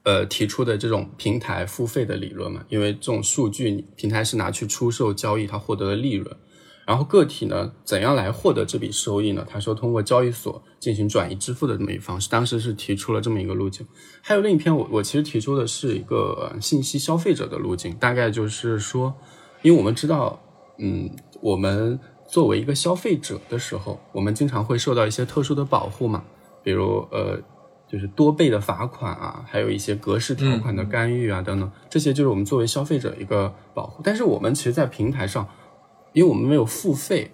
[0.09, 6.35] 呃，提出的这种平台付费的理论嘛，因为这种数据平台是拿去出售交易，它获得的利润，
[6.87, 9.45] 然后个体呢，怎样来获得这笔收益呢？
[9.47, 13.87] 他说通过交易所进行转移支付的这么一方式，当时是提出了这么一个路径。
[14.23, 19.15] 还有另一篇，我我其实提出的是一个信息消费者的路径，大概就是说，
[19.61, 20.41] 因为我们知道，
[20.79, 21.11] 嗯，
[21.43, 26.25] 我们作为一个消费者的时候，我们经常会受到一些特殊的保护嘛，
[26.63, 27.39] 比如呃。
[27.91, 34.03] 就是多倍的罚款啊，还有一些格式条款的干预啊，等等，这些就是我们作为消费者一个保护。
[34.05, 35.49] 但是我们其实，在平台上，
[36.13, 37.33] 因为我们没有付费，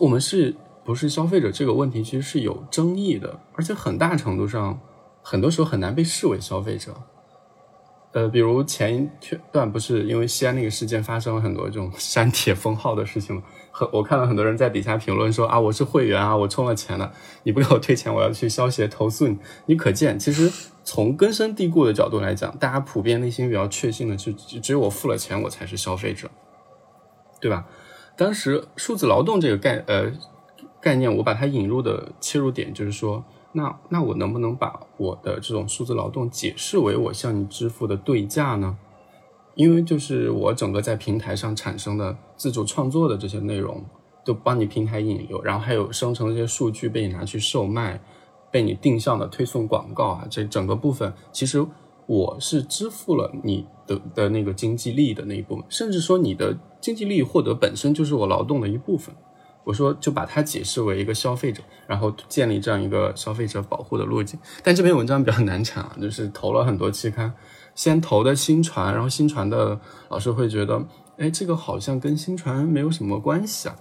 [0.00, 4.80] 我们是不是消费者这个问题其实是有争议的，而且很大程度上，
[5.22, 6.94] 很多时候很难被视为消费者。
[8.16, 9.06] 呃，比如前一
[9.52, 13.42] 段不是因为西安那个事件发生了很多这种 删帖封号的事情吗？
[13.70, 19.36] 很，我看到很多人在底下评论说啊，我是会员啊，我充了钱了，你不给我退钱，我要去消协投诉你。
[19.66, 20.50] 你可见，其实
[20.82, 26.30] 从根深蒂固的角度来讲，大家普遍内心比较确信的就，只有我付了钱，我才是消费者，
[27.38, 27.66] 对吧？
[28.16, 30.10] 当时数字劳动这个概呃
[30.80, 33.22] 概念，我把它引入的切入点就是说，
[33.56, 38.76] 那那我能不能把我的这种数字劳动解释为我向你支付的对价呢？
[39.54, 43.82] 因为就是我整个在平台上产生的自主创作的这些内容，
[44.26, 47.98] 都帮你平台引流，然后还有生成这些数据被你拿去售卖，
[48.50, 51.66] 被你定向的推送广告啊，这整个部分其实
[52.06, 59.14] 我是支付了你的的那个经济利益的那一部分，甚至说你的经济利益获得本身就是我劳动的一部分。
[59.66, 64.38] 我说就把它解释为一个消费者，然后建立这样一个消费者保护的路径。
[64.62, 67.34] 但这篇文章比较难产啊，就是投了很多期刊。
[67.74, 70.80] 先投的新传，然后新传的老师会觉得，
[71.18, 73.74] 哎，这个好像跟新传没有什么关系啊，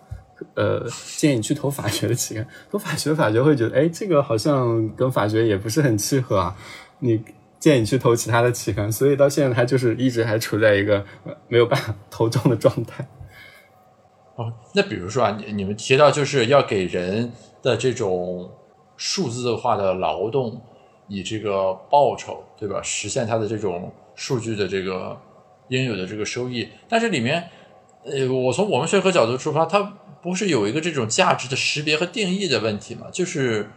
[0.55, 2.47] 呃，建议你去投法学的期刊。
[2.71, 6.55] 投法学，法学会觉得，哎，这个好像跟法学也不是很契合啊，
[6.99, 7.23] 你
[7.59, 8.91] 建议你去投其他的期刊。
[8.91, 11.05] 所以到现在，他就是一直还处在一个
[11.47, 13.07] 没有办法投中的状态。
[14.35, 18.49] 哦，那比如说啊，你你们提到就是要给人的这种
[18.97, 20.61] 数字化的劳动。
[21.07, 22.81] 以这个报酬，对吧？
[22.81, 25.15] 实现它的这种数据的这个
[25.67, 26.67] 应有的这个收益。
[26.89, 27.47] 但是里面，
[28.05, 29.83] 呃，我从我们学科角度出发，它
[30.23, 33.05] 不是有一个这种价值的识别和定义的问题吗？
[33.11, 33.69] 就是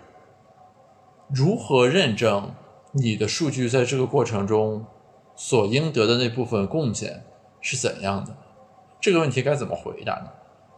[1.29, 2.55] 如何认证
[2.93, 4.87] 你的数据在这个过程中
[5.37, 7.25] 所应得的那部分贡献
[7.61, 8.35] 是怎样的？
[9.03, 10.31] 这个问题该怎么回答呢？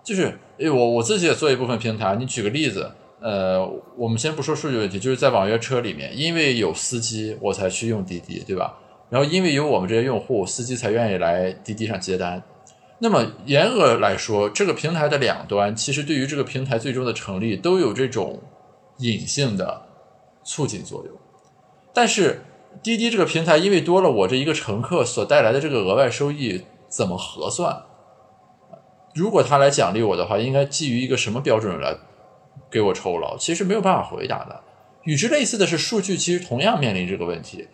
[0.03, 2.17] 就是诶，我我自己也做一部分平台。
[2.17, 3.65] 你举个例子，呃，
[3.97, 8.77] 我们先不说数据问题，就是在网约车里面，因为有司机，我才去用滴滴，对吧？
[9.11, 12.43] 然后因为有我们这些用户，司机才愿意来滴滴上接单。
[13.01, 18.41] 那么严格来说，这个平台的两端，其实对于这个平台最终的成立，都有这种
[18.99, 19.83] 隐性的
[20.45, 21.15] 促进作用。
[21.93, 22.43] 但是
[22.83, 27.83] 滴滴这个平台，因为多了我这一个乘客所带来的这个额外收益，怎么核算？
[29.15, 31.97] 如果他来奖励我的话，应该基于一个什么标准来
[32.71, 33.37] 给我酬劳？
[33.37, 34.61] 其实没有办法回答的。
[35.03, 37.67] 与之类似的是，数据其实同样面临这个问题。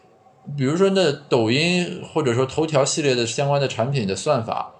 [0.56, 4.72] 比如说，那抖音或者说头条系列的相关的产品的算法，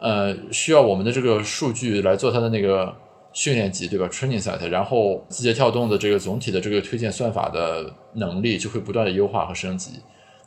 [0.00, 2.92] 呃，需要我们的这个数据来做它的那个
[3.32, 10.00] 训练集，对吧？training set，然后字节跳动的这个总体的这个推荐算法的能力就会不断的优化和升级。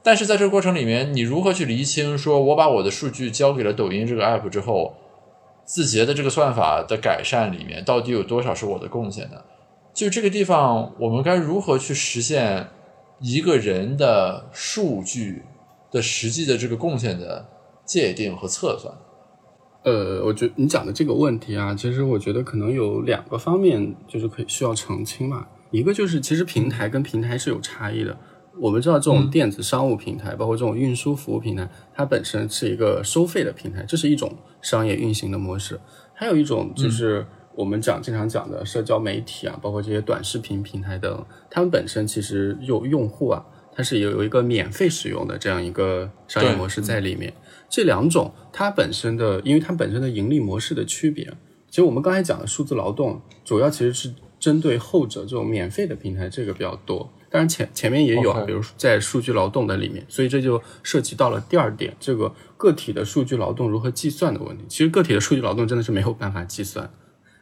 [0.03, 4.93] 但是在这个过程里面，你如何去厘清，说我把我的数据交给了抖音这个 app 之后？
[5.65, 9.41] 字节的这个算法的改善里面，到底有多少是我的贡献呢？
[9.93, 12.67] 就这个地方，我们该如何去实现
[13.19, 15.43] 一个人的数据
[15.91, 17.45] 的实际的这个贡献的
[17.86, 18.93] 界定和测算？
[19.84, 25.47] 呃，我觉得你讲的这个问题啊，其实我觉得可能有两个方面，就是可以需要澄清嘛。
[25.71, 28.17] 一个就是，其实平台跟平台是有差异的。
[28.59, 35.79] 我们知道，这种电子商务平台，包括这种运输服务平台，它本身是一个收费的平台，这是一种商业运行的模式。
[36.13, 47.33] 还有一种就是我们讲经常讲的社交媒体啊，包括这些短视频平台等，他们本身其实有用户啊，它是有有一个免费使用的这样一个商业模式在里面。
[47.67, 51.25] 这两种它本身的，因为它本身的盈利模式的区别，
[51.69, 57.11] 其实我们刚才讲的数字劳动，主要其实是针对后者这种免费的平台，这个比较多。
[57.36, 64.63] 当然前前面也有啊，比如在数据劳动的里面，所以这就涉及到了第二点，这个个体的数据劳动如何计算的问题。
[64.69, 66.89] 其实个体的数据劳动真的是没有办法计算，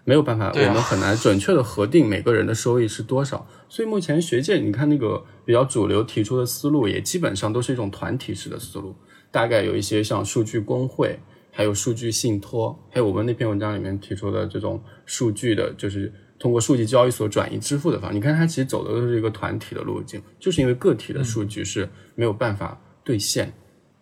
[0.03, 3.47] 没有办法，我们很难准确的核定每个人的收益是多少。
[3.69, 8.95] 所以目前学界你看那个比较主流提出的思路，也基本上都是一种团体式的思路。
[9.29, 11.19] 大概有一些像数据工会，
[11.51, 16.11] 还有数据信托，还有我们那篇文章里面提出的这种数据的，就是。
[16.43, 23.49] 通过数据交易所转移支付的方式，你看它其实走的都是一个团体的路径，就是因为个体的数据是没有办法兑现，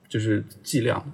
[0.09, 1.13] 就是计量。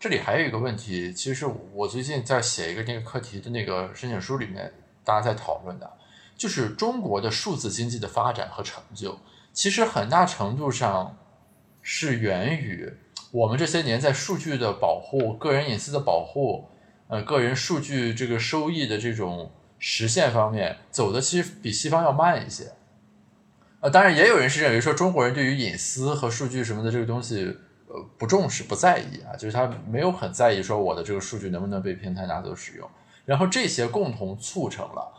[0.00, 4.72] 这里还有一个问题，其实我最近在写一个那个课题的那个申请书里面，
[5.04, 5.88] 大家在讨论的，
[6.36, 9.20] 就是中国的数字经济的发展和成就，
[9.52, 11.16] 其实很大程度上
[11.80, 12.92] 是源于
[13.30, 16.68] 我们这些年在数据的保护、个人隐私的保护、
[17.06, 19.52] 呃个人数据这个收益的这种。
[19.78, 22.72] 实现方面走的其实比西方要慢一些，
[23.80, 32.90] 呃，当然也有人是认为说中国人对于隐私和数据什么的这个东西，呃，不重视不在意啊，就是他没有很在意说我的这个数据能不能被平台拿走使用，
[33.24, 35.12] 然后这些共同促成了，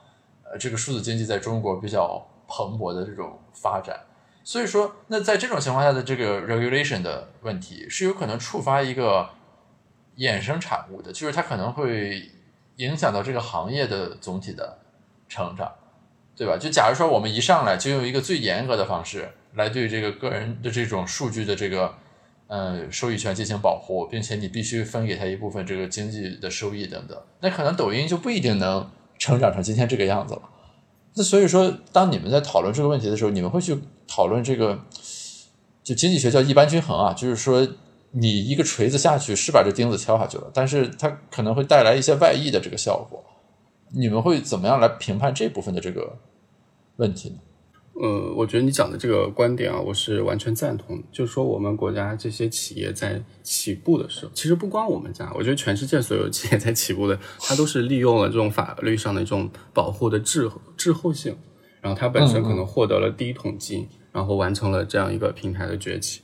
[0.43, 3.97] 呃，这个数字经济在中国比较蓬勃的这种发展。
[4.43, 9.29] 所以说，那在这种情况下的这个 regulation 的问题是有可能触发一个
[10.17, 12.29] 衍生产物的，就是它可能会。
[12.79, 14.79] 影响到这个行业的总体的
[15.27, 15.69] 成长，
[16.35, 16.57] 对吧？
[16.57, 21.93] 就假如说我们一上来就用一个最严格的方式来对这个个人的这种数据的这个
[22.47, 30.41] 呃收益权进行保护，并且你必须分给他一部分这个经济的收益等等，那可能抖音就不一定能成长成今天这个样子了。
[31.15, 34.79] 那所以说，当你们在讨论这个问题的时候，你们会去讨论这个，
[35.83, 37.67] 就经济学叫一般均衡啊，就是说。
[38.11, 43.23] 你一个锤子下去是把这钉子敲下去了，但是它可能会带来一些外溢的这个效果。
[43.91, 46.17] 你们会怎么样来评判这部分的这个
[46.97, 47.35] 问题呢？
[48.01, 51.03] 呃，我觉得你讲的这个观点啊，我是完全赞同。
[51.11, 61.35] 就是说，我们国家这些企业在起步的时候，其实不光我们家，我觉得全世界所有企业在起步的，它都是利用了这种法律上的一种保护的滞滞后性，
[61.81, 66.21] 然后它本身可能获得了第一桶金，然后完成了这样一个平台的崛起。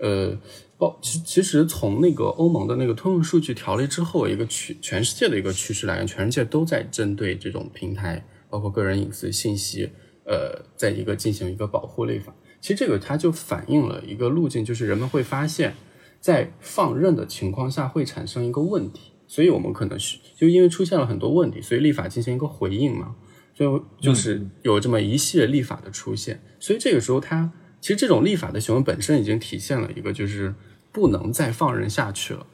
[0.00, 0.36] 呃。
[0.78, 9.90] 哦，其其实从那个欧盟的那个通用数据条例之后，一个趋全世界的一个趋势来源，全世界都在针对这种平台，包括个人隐私信息，
[10.24, 12.32] 呃，在一个进行一个保护立法。
[12.60, 15.74] 其实这个它就反映了一个路径，就是人们会发现，
[16.20, 23.16] 在放任的情况下会产生一个问题，所以我们可能是就因为出现了很多问题，所以立法进行一个回应嘛。
[23.52, 26.40] 就就是有这么一系列立法的出现。
[26.60, 30.54] 所以这个时候，它其实这种立法的行为本身已经体现了一个就是
[30.92, 32.46] 不能再放任下去了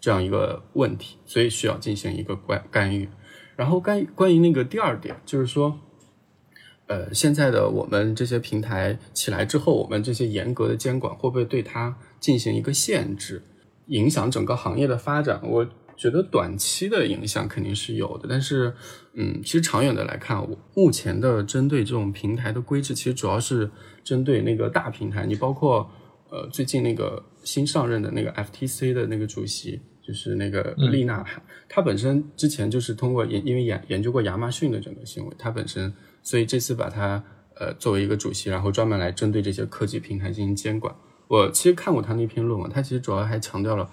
[0.00, 3.08] 这样一个问题，所以需要进行一个干干预。
[3.56, 5.80] 然后干关于那个第二点，就是说。
[6.86, 13.42] 呃，现在的我们这些平台起来之后，我们这些严格的监管会不会对它进行一个限制，
[13.86, 15.40] 影响整个行业的发展？
[15.44, 15.66] 我
[15.96, 18.74] 觉得短期的影响肯定是有的，但是，
[19.14, 23.70] 嗯，其实长远的来看，我目前的针对这种平台的规制，其实主要是
[24.04, 25.24] 针对那个大平台。
[25.24, 25.90] 你包括
[26.28, 31.24] 呃，最近那个新上任的那个 FTC 的那个主席，就是那个丽娜，
[31.68, 35.92] 她本身之前就是通过研，因为研研究过亚马逊的整个行为，她本身。
[36.22, 37.22] 所以这次把她
[37.56, 40.94] 呃作为一个主席，然后专门来针对这些科技平台进行监管。
[41.28, 43.90] 我其实看过他那篇论文，他其实主要还强调了，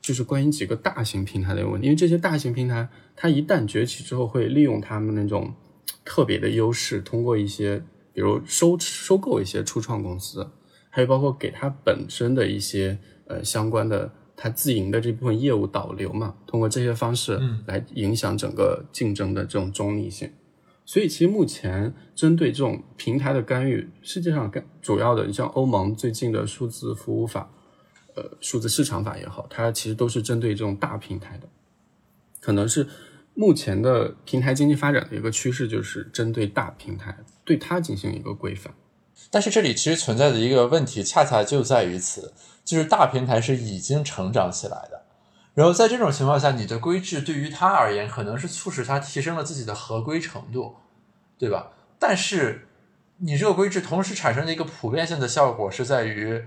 [0.00, 1.86] 就是关于几个大型平台的问题。
[1.86, 5.54] 因为这些大型平台，它一旦崛起之后，会利用他们那种
[6.04, 10.50] 特别的优势，通过一些比如收收购一些初创公司，
[10.96, 20.32] 还有包括给他本身的一些呃相关的他自营的这部分业务导流嘛，通过这些方式来影响整个竞争的这种中立性。
[20.86, 27.50] 所以，其实目前针对这种平台的干预，世界上干主要的，你像欧盟最近的数字服务法，
[28.14, 31.46] 呃，数字市场法也好，它其实都是针对这种大平台的。
[32.40, 32.86] 可能是
[33.34, 38.72] 目前的平台经济发展的一个趋势，就是针对大平台，对它进行一个规范。
[39.30, 42.32] 但是这里其实存在的一个问题，恰恰就在于此，
[42.64, 45.02] 就是大平台是已经成长起来的。
[45.54, 50.76] 然后在这种情况下，你的规制对于它而言，可能是促使它提升了自己的合规程度，
[51.38, 51.72] 对吧？
[51.98, 52.68] 但是
[53.18, 56.44] 你这个规制同时产生的一个普遍性的效果，是在于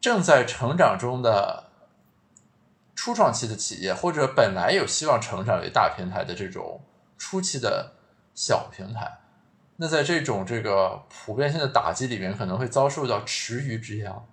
[0.00, 1.70] 正在成长中的
[2.96, 6.80] 初创期的企业，或者本来有希望成长为大平台的这种
[7.16, 7.92] 初期的
[8.34, 9.18] 小平台，
[9.80, 14.26] 那在这种这个普遍性的打击里面，可能会遭受到池鱼之殃。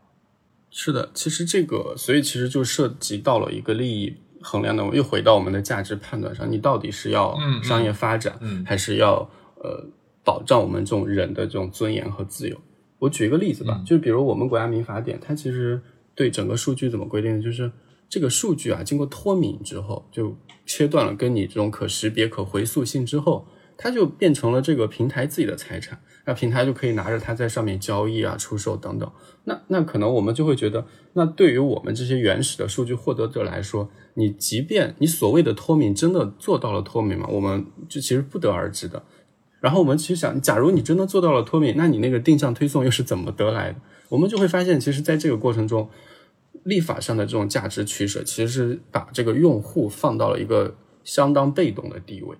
[0.71, 9.29] 是的，其实这个，所以其实就涉及到了一个利益衡量的，又回到我们的价值判断上，你到底是要商业发展，还是要
[9.63, 9.85] 呃
[10.23, 12.59] 保障我们这种人的这种尊严和自由？
[12.97, 15.79] 我举一个例子吧，就比如我们国家民法典，它其实
[16.15, 17.41] 对整个数据怎么规定？
[17.41, 17.71] 就是
[18.09, 23.47] 这个数据啊，经过脱敏之后，就切断了跟你这种可识别、可回溯性之后，
[23.77, 25.99] 它就变成了这个平台自己的财产。
[26.27, 29.11] 那平台就可以拿着它在上面交易啊、出售等等。
[29.43, 37.27] 那那可能我们就会觉得，那对于我们这些原始的数据获得者来说，你即便你所谓的脱敏真的做到了脱敏吗？
[37.29, 39.03] 我们就其实不得而知的。
[39.59, 43.79] 然后我们其实想，假如你真的做到了脱敏，那你那个定向推送又是怎么得来的？
[44.09, 45.89] 我们就会发现，其实在这个过程中，
[46.63, 52.35] 立法上的这种价值取舍，其实是把这个用户放到了一个相当被动的地位。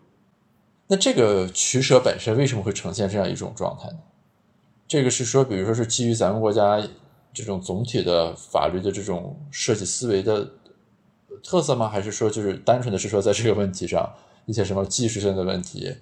[0.88, 3.98] 那这个取舍本身为什么会呈现这样一种状态呢？
[4.88, 6.80] 这个是说，比如说是基于咱们国家
[7.34, 10.52] 这种总体的法律的这种设计思维的
[11.43, 11.89] 特色吗？
[11.89, 14.13] 还是说就是单纯的是说在这个问题上
[14.45, 15.95] 一些什么技术性的问题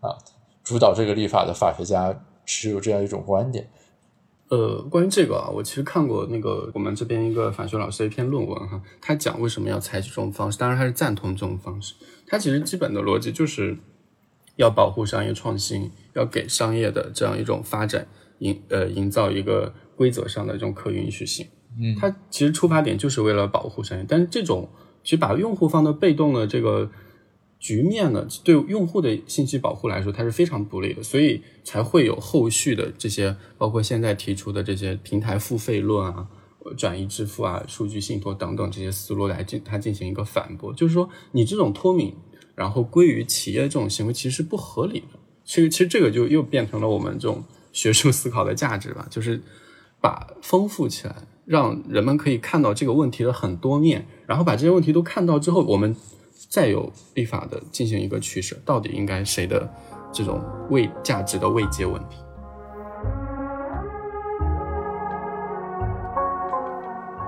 [0.00, 0.16] 啊，
[0.62, 3.68] 主导这个立法的法学家持有这样一种观点？
[4.50, 11.94] 呃，关于这个啊，我其实看过那个我们这边一个法学老师的一篇论文哈，他讲为什么要采取这种方式，当然他是赞同这种方式。
[12.26, 13.76] 他其实基本的逻辑就是
[14.58, 18.06] 要保护商业创新，要给商业的这样一种发展。
[18.40, 21.44] 营呃，营造一个规则上的这种可允许性，
[21.76, 24.68] 嗯，它其实出发点就是为了保护商业，但是这种
[25.02, 26.88] 其实把用户放到被动的这个
[27.58, 36.28] 局面呢，对用户的信息保护来说，它是非常不利的，所以才会有后续的这些，包括现在提出的这些平台付费论啊、
[36.76, 42.14] 转移支付啊、数据信托等等这些思路来进它进行一个反驳，就是说你这种脱敏，
[42.58, 47.44] 然后归于企业这种行为其实是不合理的，其实其实这个就又变成了我们这种。
[47.70, 49.40] 学术思考的价值吧，就是
[50.00, 55.94] 把丰富起来，让人们可以看到这个问题的很多面，然后把这些问题都看到之后，我们
[56.48, 59.70] 再有立法的进行一个取舍，到底应该谁的
[60.12, 62.16] 这种位价值的位阶问题。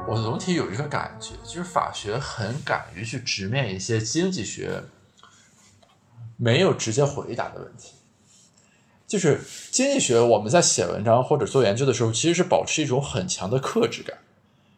[0.09, 4.83] 我总体有一个感觉，就是法学很敢于去直面一些经济学
[6.41, 7.93] 没有直接回答的问题。
[9.07, 14.17] 就是经济学，我们在写文章或者做研究的时候，其实是保持一种很强的克制感。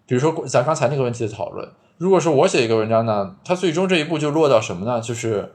[0.06, 5.00] 比如说，咱刚才那个问题的讨论，如果说我写一个文章呢，它最终这一步就落到什么呢？
[5.00, 5.52] 就是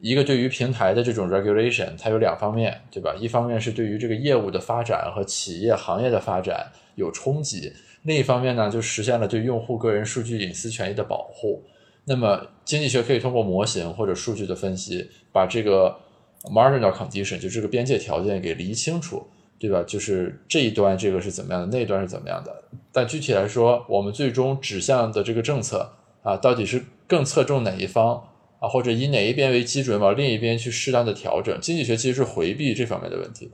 [0.00, 3.14] 一个对于平台的这种 regulation，它有两方面，对吧？
[3.18, 7.72] 一方面是对于这个业务的发展和企业行业的发展有冲击，
[8.02, 11.62] 另一方面呢，就实现了对用户个人数据隐私权益的保护。
[12.04, 15.96] 那么，经济学可以通过模型或者数据的分析，把这个。
[16.44, 19.26] marginal condition，就这个边界条件给理清楚，
[19.58, 19.82] 对吧？
[19.84, 22.62] 就是这一端这个是怎么样的，那一端是怎么样的。
[22.92, 25.90] 但具体来说，我们最终指向的这个政策
[26.22, 28.22] 啊，到底是更侧重哪一方
[28.60, 31.58] 啊，或者以哪一边为基准往另一边去适当的调整？
[31.60, 33.52] 经济学其实是回避这方面的问题的。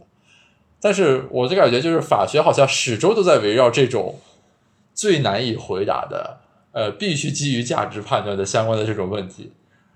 [0.79, 4.17] 但是我的感觉就是，法学好像始终都在围绕这种
[4.93, 6.39] 最难以回答的，
[6.73, 9.53] 呃，必须基于价值判断的相关的这种问题。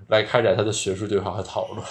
[0.09, 1.83] 来开展他的学术对话和讨论。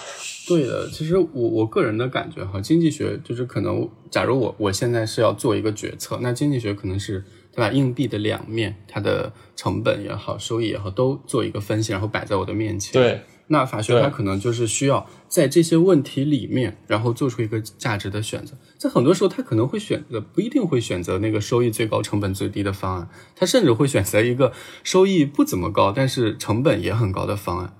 [0.46, 7.70] 对的，其实我我个人的感觉哈，经济学就是可能，假如我我现在是要做一个决策，那经济学可能是对吧？
[7.70, 12.94] 硬币的两面，它的成本也好，收益也好，都做一个分析，然后摆在我的面前。
[12.94, 18.56] 对，那法学它可能就是需要在这些问题里面，然后做出一个价值的选择。
[18.78, 27.74] 在很多时候，他可能会选择不一定会选择那个收益最高、成本最低的方案，他甚至会选择一个收益不怎么高，但是成本也很高的方案。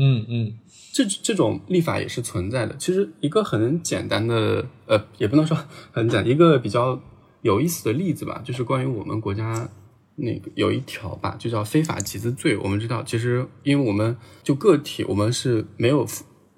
[0.00, 0.52] 嗯嗯，
[0.92, 2.76] 这这种立法也是存在的。
[2.76, 5.58] 其实一个很简单的，呃，也不能说
[5.90, 7.00] 很简，一个比较
[7.42, 9.68] 有意思的例子吧，就是关于我们国家
[10.14, 12.56] 那个有一条吧，就叫非法集资罪。
[12.56, 16.06] 我们知道，其实因为我们就个体，我们是没有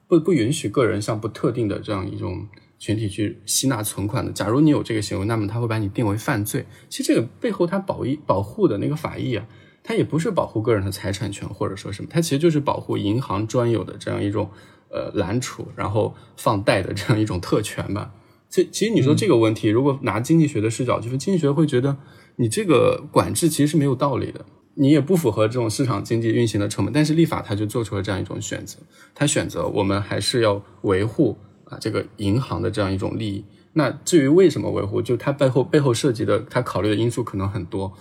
[0.07, 2.47] 不不允许个人向不特定的这样一种
[2.79, 4.31] 群体去吸纳存款的。
[4.33, 6.67] 假如你有这个行为，那么他会把你定为犯罪。
[6.91, 9.47] 其实这个背后，它保义保护的那个法益啊。
[9.83, 14.51] 它也不是保护个人的财产权，或者说什么，它其实就是保护银行专有的这样一种
[14.91, 18.13] 呃揽储然后放贷的这样一种特权吧。
[18.49, 21.97] 其其实你说这个问题，如果拿经济学的视角，就是经济学会觉得
[22.37, 26.93] 你这个管制其实是没有道理的，你也不符合这种市场经济运行的成本。
[26.93, 28.79] 但是立法它就做出了这样一种选择，
[29.15, 33.45] 它选择我们还是要维护啊这个银行的这样一种利益。
[33.73, 37.93] 那至于为什么维护，就它背后背后涉及的它考虑的因素可能很多。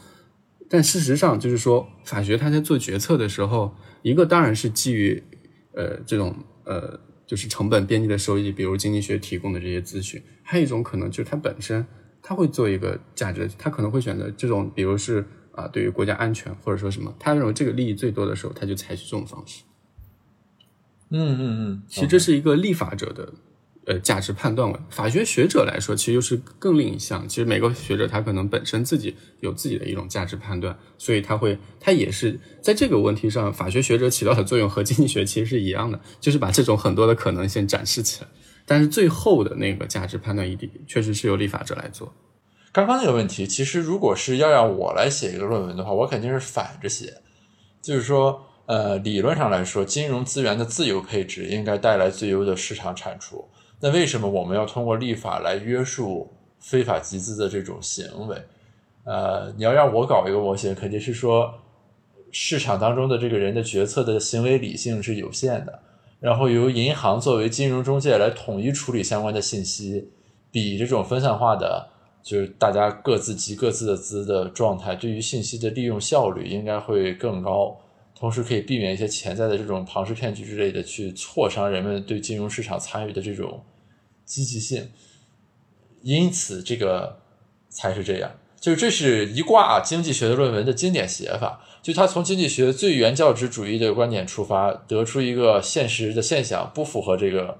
[0.70, 5.24] 但事实上，就是说，法学他在做决策的时候，一个当然是基于，
[5.74, 11.84] 呃，这种呃，就是成本边际的收益，比如经济学提供的这些资讯；还有一种可能就是它本身，
[12.22, 19.64] 它会做一个价值，它可能会选择这种，比如是啊，对于国家安全或者说什么，他认为这个利益最多的时候，他就采取这种方式。
[21.10, 23.34] 嗯嗯嗯，其实这是一个立法者的。
[23.90, 27.28] 呃，价值判断问法学学者来说，其实又是更另一项。
[27.28, 38.28] 其实每个学者他可能本身自己有自己的一种价值判断，所以他会，他也是在这个问题上，法学学者起到的作用和经济学其实是一样的，就是把这种很多的可能性展示起来。
[38.68, 42.14] 但是最后的那个价值判断一定确实是由立法者来做。
[42.72, 47.12] 刚刚那个问题，其实如果是要让我来写一个论文的话，我肯定是反着写，
[47.82, 53.50] 就是说，呃，理论上来说，金融资源的自由配置应该带来最优的市场产出。
[53.82, 58.36] 那为什么我们要通过立法来约束非法集资的这种行为？
[59.06, 61.54] 呃，你要让我搞一个模型，肯定是说
[62.32, 65.80] 市场当中的这个人的决策的行为理性是有限的，
[66.20, 70.10] 然后由银行作为金融中介来统一处理相关的信息，
[70.52, 71.88] 比这种分散化的，
[72.22, 77.76] 就是大家各自集各自的资的状态，对于信息的利用效率应该会更高。
[78.20, 83.64] 同时可以避免一些潜在的这种庞氏骗局之类的，去挫伤人们对金融市场参与的这种
[84.26, 84.90] 积极性。
[86.02, 87.22] 因此，这个
[87.70, 88.30] 才是这样。
[88.60, 91.62] 就是这是一挂经济学的论文的经典写法。
[91.82, 97.60] 就他从经济学最原教旨主义的观点出发，得出一个现实的现象不符合这个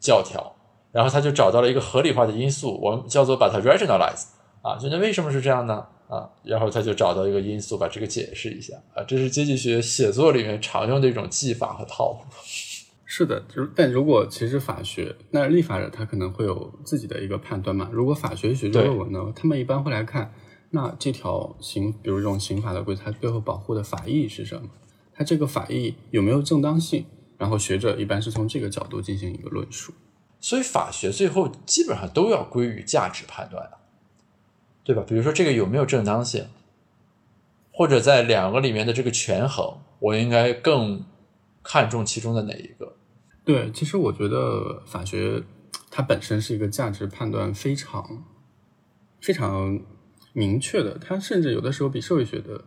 [0.00, 0.56] 教条，
[0.90, 4.24] 然后他就找到了一个合理化的因素，我们叫做把它 rationalize
[4.62, 4.76] 啊。
[4.76, 5.86] 就那为什么是这样呢？
[6.08, 12.20] 啊，然后他就找到一个因素，把这个解释一下啊，这是经济学写作里面常用的一种技法和套路。
[13.06, 17.88] 是的，就但如果其实法学，那立法者他可能会有自己的一个判断嘛。
[17.92, 20.32] 如果法学学论文呢，他们一般会来看，
[20.70, 24.68] 那这条刑，比如这种刑法的规则，它背后保护的法益是什么？
[25.14, 27.04] 它这个法益有没有正当性？
[27.38, 29.92] 然后学者一般是从这个角度进行一个论述。
[30.40, 33.78] 所以法学最后基本上都要归于价值判断的。
[34.84, 35.02] 对吧？
[35.08, 36.44] 比如说这个有没有正当性，
[37.72, 41.02] 或者在两个里面的这个权衡，我应该更
[41.62, 42.94] 看重其中的哪一个？
[43.46, 45.42] 对，其实我觉得法学
[45.90, 48.24] 它本身是一个价值判断非常
[49.22, 49.80] 非常
[50.34, 52.62] 明确的，它甚至有的时候比社会学的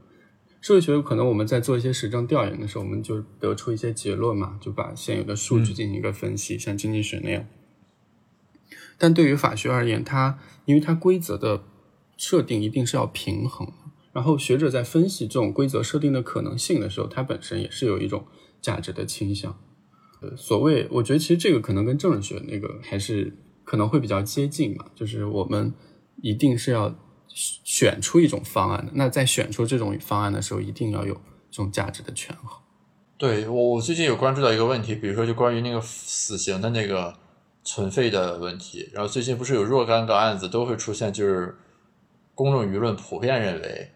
[0.60, 7.46] 社会学可能我们在做一些实证调研的时候，我们就得出一些结论嘛，就把现有的数据进行一个分析，像经济学那样。
[8.98, 11.62] 但对于法学而言，它因为它规则的。
[12.18, 13.74] 设定一定是要平衡的，
[14.12, 18.26] 然后学者在分析这种规则设定的可能性的时候，它本身也是有一种
[18.62, 19.56] 价值的倾向。
[20.22, 25.72] 呃，所谓，我觉得其实这个可能跟政治学那个还是可能会比较接近嘛，就是我们
[26.24, 26.96] 一定是要
[27.30, 28.92] 选出一种方案的。
[28.96, 31.14] 那在选出这种方案的时候，一定要有
[31.52, 32.50] 这种价值的权衡。
[33.20, 37.14] 对我，我最近有关注到一个问题，比如说就关于那个死刑的那个
[37.64, 41.56] 存废的问题，然后最近不是有若干个案子都会出现，就是
[42.38, 43.90] 公众舆论普遍认为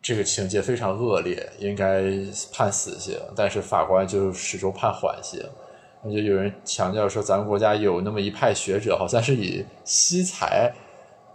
[0.00, 2.02] 这个情节非常恶劣，应该
[2.50, 5.38] 判死刑，但是法官就始终判缓刑。
[6.02, 10.72] 那就有人强调说，咱们国家有那么一派学者，好像是以惜财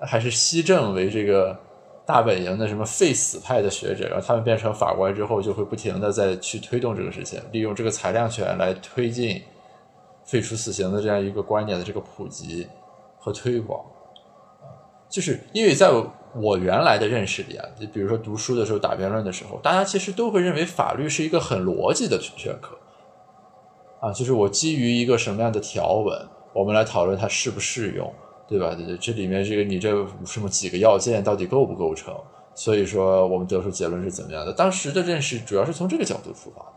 [0.02, 1.56] 还是惜政为这个
[2.04, 9.40] 大本营的什么废死派的学者，然后他们变成法官之后，就会不停的再去推动这个事情，利用这个裁量权来推进
[10.26, 12.68] 废除死刑的这样一个观念的这个普及
[13.20, 13.86] 和推广。
[15.10, 15.90] 就是因为在
[16.36, 22.78] 我原来的认识里啊，就比如说读书的时候、打辩论的时候，大家其实都会认为法律是一个很逻辑的学科。
[24.00, 28.14] 啊，就是我基于一个什么样的条文，我们来讨论它适不适用，
[28.48, 28.74] 对吧？
[28.74, 29.90] 对对，这里面这个你这
[30.26, 32.16] 什么几个要件到底构不构成？
[32.56, 34.54] 所以说我们得出结论是怎么样的？
[34.54, 36.74] 当时的认识主要是从这个角度出发的。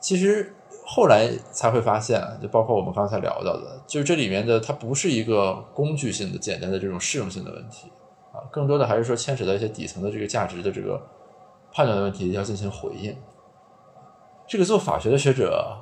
[0.00, 0.54] 其实
[0.84, 7.88] 后来才会发现，就包括我们刚才聊到的，就是这里面的它不是一个工具性的、简单的这种适用性的问题
[8.34, 11.00] 啊，更多的还是说牵扯到一些底层的这个价值的这个
[11.72, 13.16] 判断的问题要进行回应。
[14.48, 15.78] 这个做法学的学者。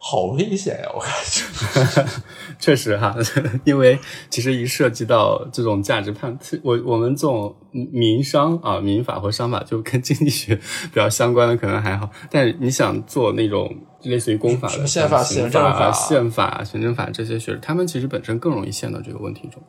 [0.00, 0.88] 好危险呀！
[0.94, 2.04] 我感觉，
[2.56, 3.12] 确实哈，
[3.66, 3.98] 因为
[4.30, 13.68] 其实一涉及到这种价值判，我我们这种民商啊、民法或商法就跟经济学比较相关的可能还好，但你想做那种
[14.04, 19.60] 类似于公法的宪法、行政法、宪法、行政法这些学，他们其实本身更容易陷到这个问题中。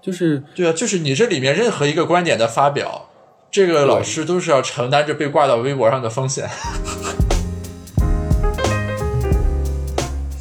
[0.00, 3.10] 就是对啊，就是你这里面任何一个观点的发表，
[3.50, 6.48] 这个老师都是要承担着被挂到微博上的风险。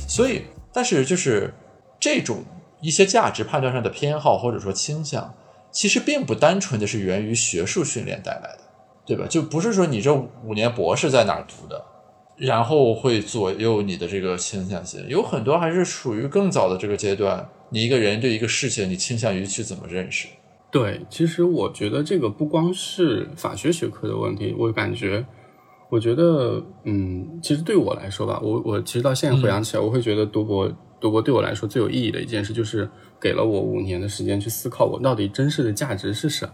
[0.08, 0.44] 所以，
[0.74, 1.54] 但是就是
[2.00, 2.44] 这种
[2.82, 5.34] 一些价值判断上的偏好或者说倾向，
[5.72, 8.60] 其实并不单纯的是源于学术训练带来的，
[9.06, 9.26] 对吧？
[9.30, 11.84] 就不是说你这五年博士在哪儿读的，
[12.38, 15.06] 然后会左右你的这个倾向性。
[15.08, 20.28] 有很多还是属于更早的这个阶段，你一个人对一个事情，你倾向于去怎么认识？
[20.72, 25.26] 对，其实我觉得这个不光是法学学科的问题，我感觉。
[25.92, 32.88] 我觉得，嗯，其实对我来说吧，我我其实到现在回想起来，我会觉得读博读博对我来说最有意义的一件事，就是
[33.20, 36.54] 给了我五年的时间去思考我到底真实的价值是什么。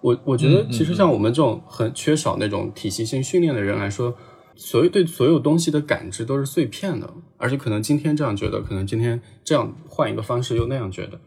[0.00, 4.12] 我我觉得，其实像我们这种很缺少那种体系性训练的人来说，
[4.58, 11.18] 所有对所有东西的感知都是碎片的，而且可能今天这样觉得，可能今天这样换一个方式又那样觉得。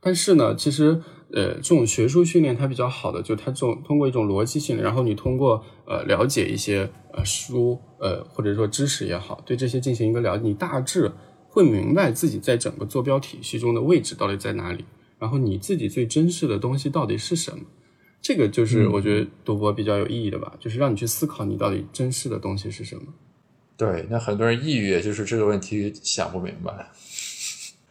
[0.00, 1.02] 但是呢，其实。
[1.32, 11.10] 呃，这种学术训练它比较好的，就它这种通过一种逻辑性，然后你通过呃了解一些呃书呃或者说知识也好，对这些进行一个了解，你大致
[11.48, 14.84] 会明白自己在整个坐标体系中的位置到底在哪里，
[15.18, 17.64] 然后你自己最珍视的东西到底是什么，
[18.24, 23.02] 这个就是我觉得读博比较有意义的吧，就是让你去思考你到底珍视的东西是什么。
[23.76, 26.90] 对，那很多人抑郁，也就是这个问题想不明白。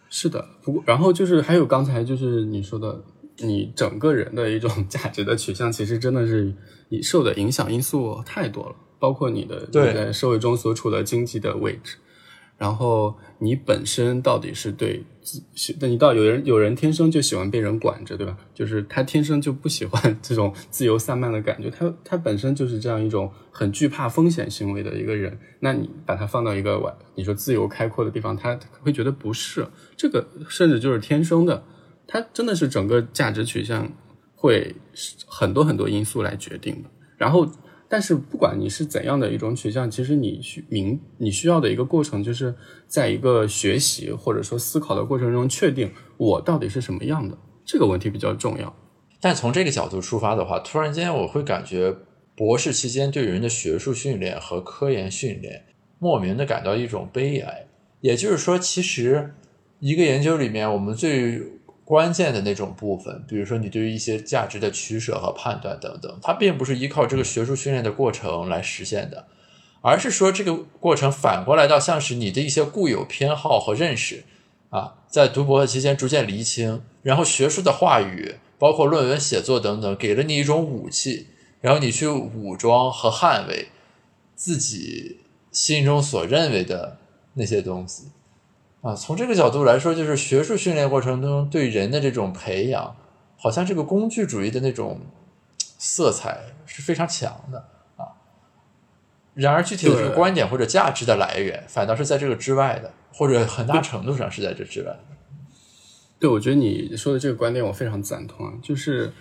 [0.10, 3.04] 是的，不过然后就是还有刚才就是你说的。
[3.38, 6.54] 你整个人的一种 价值的取向，其实真的是
[6.90, 11.96] 你受的影响因素太多了，包括你的你在社会中所处的经济的位置，
[12.58, 15.42] 然后你本身到底是对自，
[15.82, 18.38] 那你到有人有人天生就喜欢被人管着，对吧？
[18.54, 25.38] 就是他天生就不喜欢 这种自由散漫的感觉，他他本身就是这样一种很惧怕风险行为的一个人。
[25.60, 31.64] 那你把他放到一个外，你说自由开阔的地方，他会觉得不是这个，甚至就是天生的。
[32.06, 33.92] 他真的是整个价值取向
[34.36, 34.76] 会
[35.26, 36.90] 很多很多因素来决定的。
[37.18, 37.50] 然后，
[37.94, 42.56] 但是不管你是怎样的一种取向，其实你需明你需要的一个过程，就是
[42.88, 48.76] 在一个学习或者说思考的过程中，确定我到底是什么样的这个问题比较重要。
[49.22, 51.96] 但从这个角度出发的话，突然间我会感觉
[52.36, 55.64] 博士期间对人的学术训练和科研训练，
[56.00, 57.68] 莫名的感到一种悲哀。
[58.02, 59.36] 也就是说，其实
[59.78, 61.44] 一个研究里面，我们最
[61.86, 69.28] 关键的那种部分，比如说你对于一些价值的取舍和判断等等，它并不是依靠这个学术训练的过程来实现的，
[69.82, 74.24] 而是说这个过程反过来到像是你的一些固有偏好和认识
[74.70, 81.28] 啊，在读博的期间逐渐厘清，然后学术的话语，包括论文写作等等，给了你一种武器，
[81.60, 83.68] 然后你去武装和捍卫
[84.36, 85.20] 自己
[85.52, 86.98] 心中所认为的
[87.34, 88.06] 那些东西。
[88.84, 92.96] 啊，从这个角度来说，就是学术训练过程中对人的这种培养，
[93.38, 95.00] 好像这个工具主义的那种
[95.56, 97.60] 色彩是非常强的
[97.96, 98.12] 啊。
[99.34, 105.00] 然而，具体的这个观点或者价值的来源，反倒是在这个之外的，或者很大程度上是在这之外。
[106.20, 109.14] 对，我觉得你说的这个观点我非常赞同啊，就是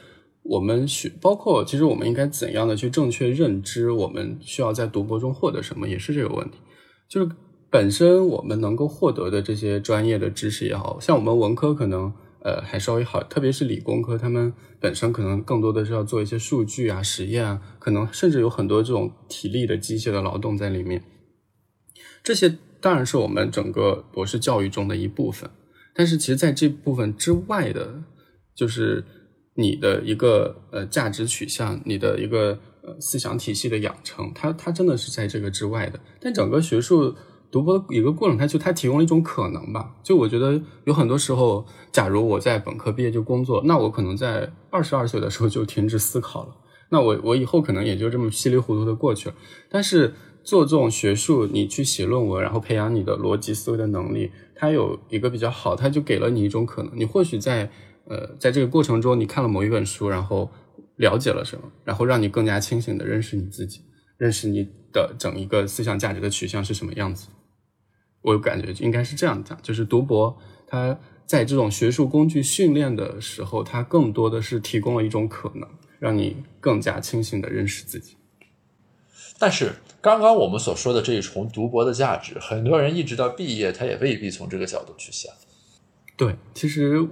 [0.43, 6.59] 我们学包括其实我们应该怎样的去正确认知我们需要在读博中获得什么，也是这个问题。
[7.09, 7.31] 就是
[7.73, 21.03] 本身我们能够获得的这些专业的知识也好像我们文科可能呃还稍微好，特别是理工科，他们本身可能更多的是要做一些数据啊、实验啊，可能甚至有很多这种体力的机械的劳动在里面。
[22.23, 25.51] 这些当然是我们整个博士教育中的一部分，
[25.95, 28.05] 但是其实在这部分之外的，
[28.55, 29.05] 就是。
[29.55, 36.01] 你的一个呃价值取向，你的一个呃思想体系的养成，它它真的是在这个之外的。
[36.19, 37.15] 但整个学术
[37.53, 39.95] 读博的一个过程，它就它提供了一种可能吧。
[40.03, 46.57] 就我觉得有很多时候，假如我在本科毕业就工作，那我可能在二十二岁的时候就停止思考了。
[46.89, 49.35] 那我我以后可能也就这么稀里糊涂的过去了。
[49.69, 56.91] 但是做这种学术，你去写论文，然后培养你的逻辑思维的能力，它有一个比较好，它就给了你一种可能。
[56.97, 57.71] 你或许在。
[58.05, 60.51] 呃，在这个过程中，你看了某一本书，然后
[60.97, 63.83] 了解了什么，然后让你更加清醒的认识你自己，
[64.19, 67.29] 认识你的整一个思想价值的取向是什么样子。
[68.23, 75.69] 我感觉应该是这样讲，就是读博，它在这种学术工具训练的时候，它更多的是提供了一种可能，
[75.99, 78.17] 让你更加清醒的认识自己。
[79.39, 85.33] 但是，刚刚我们所说的这一重读博的价值，很多人一直到毕业，他也未必从这个角度去想。
[86.17, 87.07] 对，其实。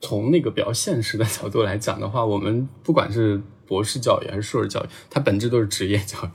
[0.00, 6.28] 从那个比较现实的角度来讲的话，我们不管是博士教育还是硕士教育，它本质都是职业教育。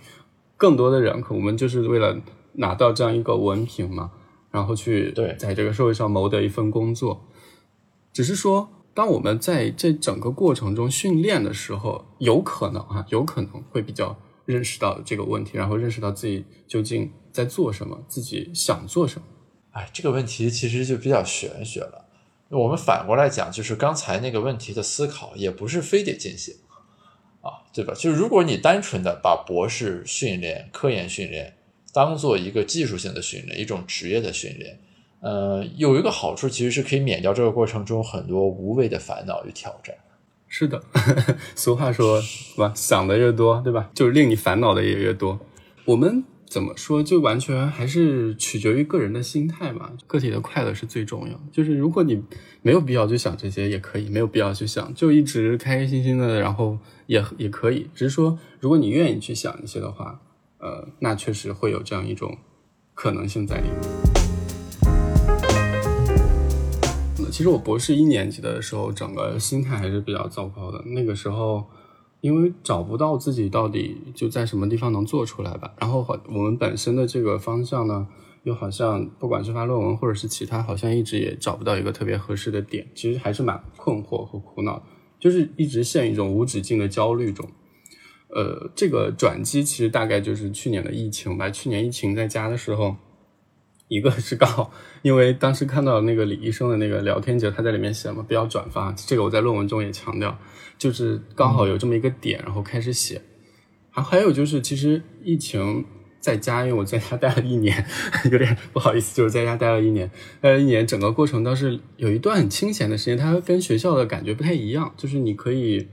[0.57, 2.19] 更多的人，可我们就是为了
[2.53, 4.09] 拿到这样一个文凭嘛，
[4.51, 7.27] 然后去对在这个社会上谋得一份工作。
[8.11, 19.27] 只是说，当我们在这整个过程中训练的时候，有可能啊，有可能会比较认识到这个问题，然后认识到自己究竟在做什么，自己想做什么。
[19.71, 22.07] 哎，这个问题其实就比较玄学了。
[22.49, 26.55] 我们反过来讲，就是刚才那个问题的思考，也不是非得进行
[27.41, 27.93] 啊，对吧？
[27.93, 31.58] 就是如果你单纯的把博士训练、科研训练
[31.93, 34.79] 当做一个技术性的训练，一种职业的训练，
[35.21, 39.95] 呃，有一个好处，其实是可以免掉这个过程中很多无谓的烦恼与挑战。
[40.47, 40.81] 是的，
[41.55, 42.73] 俗话说，是吧？
[42.75, 43.89] 想的越多，对吧？
[43.93, 45.39] 就是令你烦恼的也越多。
[45.85, 46.23] 我们。
[46.49, 47.03] 怎么说？
[47.03, 49.91] 就完全还是取决于个人的心态嘛。
[50.07, 51.39] 个体的快乐是最重要。
[51.51, 52.23] 就是如果你
[52.63, 57.85] 没有必要去想这些，也可以；没有必要去想，就一直开开心心的，然后也也可以。
[57.93, 60.19] 只是说，如果你愿意去想一些的话，
[60.59, 62.37] 呃，那确实会有这样一种
[62.93, 63.79] 可能性在里面。
[67.31, 70.83] 其实我博士一年级的时候，整个心态还是比较糟糕的。
[70.85, 71.65] 那个时候。
[72.21, 78.05] 因为找不到自己到底就在什么地方能做出来吧，然后好，我们本身的这个方向呢，
[78.43, 84.83] 又好像不管是发论文或者是其他，好像一直也找不到一个特别合适的点，其实还是蛮困惑和苦恼，
[85.17, 87.47] 就是一直陷一种无止境的焦虑中。
[88.29, 92.95] 呃，这个转机其实大概就是去年的疫情吧，去年疫情在家的时候。
[93.91, 94.71] 一个是刚好，
[95.01, 98.91] 因为当时看到那个李医生的那个聊天节，他在里面写嘛，不要转发。
[98.91, 100.37] 这个我在论文中也强调，
[100.77, 103.19] 就是刚好有这么一个点，然后开始写。
[103.95, 105.83] 然后还有就是，其实疫情
[106.19, 107.83] 在家，因为我在家待了一年，
[108.31, 115.87] 有点不好意思，就是在家待了一年，待了一年，整个过程倒是有一段很清闲的时间，它跟学校的感觉不太一样，就是你可以，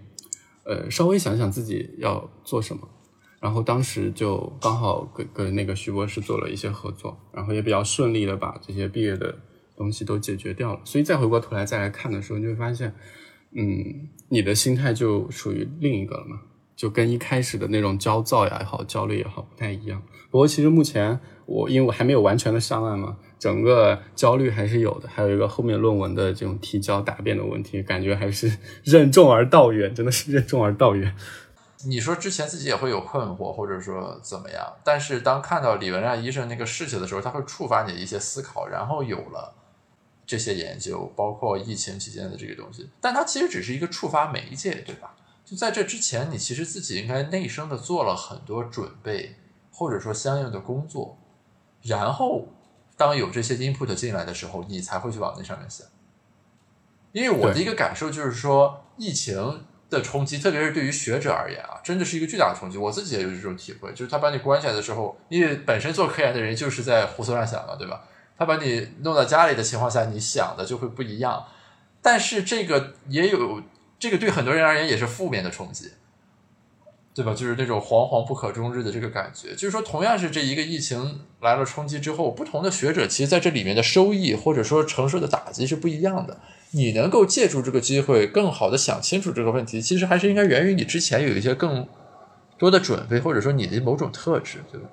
[0.66, 2.88] 呃，稍微想想自己要做什么。
[3.38, 9.32] 然后当时就刚好跟跟那个徐博士做了一些合作，然后也比较顺利的把这些毕业的
[9.76, 10.80] 东西都解决掉了。
[10.84, 12.92] 所以再回过头来再来看的时候，你会发现，
[13.52, 16.40] 嗯，你的心态就属于另一个了嘛，
[16.74, 20.02] 就跟一开始的那种焦躁呀也好，焦虑也好不太一样。
[20.30, 28.50] 不过其实目前我因为我还没有完全的上岸嘛，整个焦虑还是有的，还有一个后面论文的这种提交答辩的问题，感觉还是
[28.84, 31.14] 任重而道远，真的是任重而道远。
[31.84, 34.66] 你说之前自己也会有困惑，或者说怎么样？
[34.82, 39.54] 但是当看到李文亮医生那个事情的时候，他会触发你一些思考，然后有了
[40.26, 42.88] 这些研究，包括疫情期间的这个东西。
[43.00, 45.14] 但它其实只是一个触发媒介，对吧？
[45.44, 49.36] 就在这之前，你其实自己应该内生的做了很多准备，
[49.70, 51.16] 或者说相应的工作，
[51.82, 52.48] 然后
[52.96, 55.86] 当有这些 input 进来的时候，你才会去往那上面想。
[57.12, 59.64] 因为我的一个感受就是说，疫情。
[59.88, 62.76] 的冲击，特别是对于学者而言啊，真的是一个巨大的冲击。
[62.76, 68.02] 我自己也有这种体会，就是他把你关起来的时候，因为本身做科研的人就是在胡思乱想嘛，对吧？
[68.36, 71.46] 他把你弄到家里的情况下，你想的就会不一样。
[72.02, 73.62] 但是这个也有，
[73.96, 75.92] 这个对很多人而言也是负面的冲击。
[77.16, 77.32] 对吧？
[77.32, 79.52] 就是那种惶惶不可终日的这个感觉。
[79.54, 86.36] 就是说，同样是这一个疫情来了冲击之后，不同的学者其实在这里面的收益或者说承受的打击是不一样的。
[86.72, 91.88] 你能够借助这个机会更好的想清楚这个问题，其实还是应该源于你之前有一些更
[92.58, 94.86] 多的准备，或者说你的某种特质，对吧？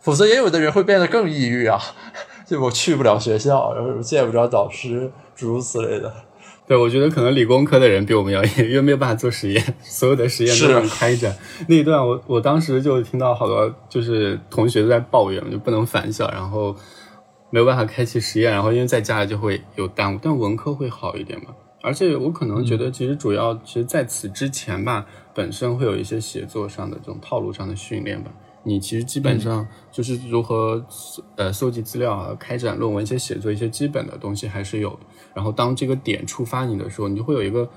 [0.00, 1.80] 否则也有的人会变得更抑郁啊，
[2.44, 6.12] 就我去不了学校，然后见不着导师，诸如此类的。
[6.72, 11.36] 对，我觉得可能理工科的人比我们要 因为没有办法做实验，所有的实验都能开展。
[11.68, 16.74] 那一段我我当时就听到好多就是同学都在抱怨，就不能返校，然后
[17.50, 20.18] 没有办法开启实验，然后因为在家里就会有耽误。
[20.22, 21.48] 但文科会好一点嘛？
[21.82, 25.04] 而且我可能觉得，其实主要其实在此之前吧，
[25.34, 28.30] 本身会有一些写作上的这种套路上的训练吧。
[28.64, 30.84] 你其实基本上就是如何
[31.36, 35.00] 呃搜集资料啊，开展论文一些写作一些基本的东西还是有的。
[35.34, 37.68] 然后当这个点触发你的时候，你就会有一个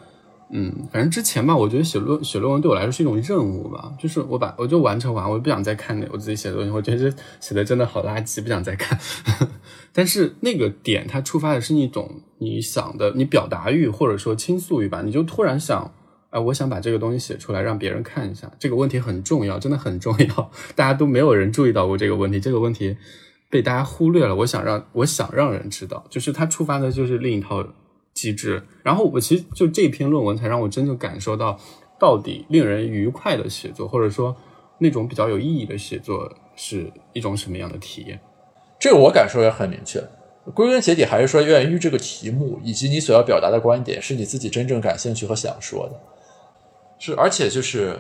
[0.52, 9.00] 嗯，反正之前吧，我觉得写论写论文对我来说是一种任务吧，就是我把我就完成完，我不想再看那我自己写的东西，我觉得写的真的好垃圾，不想再看。
[9.92, 15.92] 但是那个点它触发的是一种你想的你表达欲或者说倾诉欲吧，你就突然想。
[16.30, 18.52] 啊，我想把这个东西写出来，让别人看一下。
[18.60, 20.52] 这个问题很重要，真的很重要。
[20.76, 22.98] 大家都没有人注意到过这个问题，这个问题
[23.50, 24.36] 被大家忽略了。
[24.36, 27.66] 我想让我想让人知道，就是它触发的就是另一套
[28.14, 28.64] 机制。
[28.84, 31.58] 然后我其实就这篇论文才让我真正感受到，
[31.98, 34.36] 到底令人愉快的写作，或者说
[34.80, 38.20] 那种比较有意义的写作是一种什么样的体验。
[38.78, 40.04] 这个我感受也很明确。
[40.54, 46.00] 归根结底还是说源于这个题目，以及你所要表达的观点是你自己真正感兴趣和想说的。
[46.98, 48.00] 是，而且就是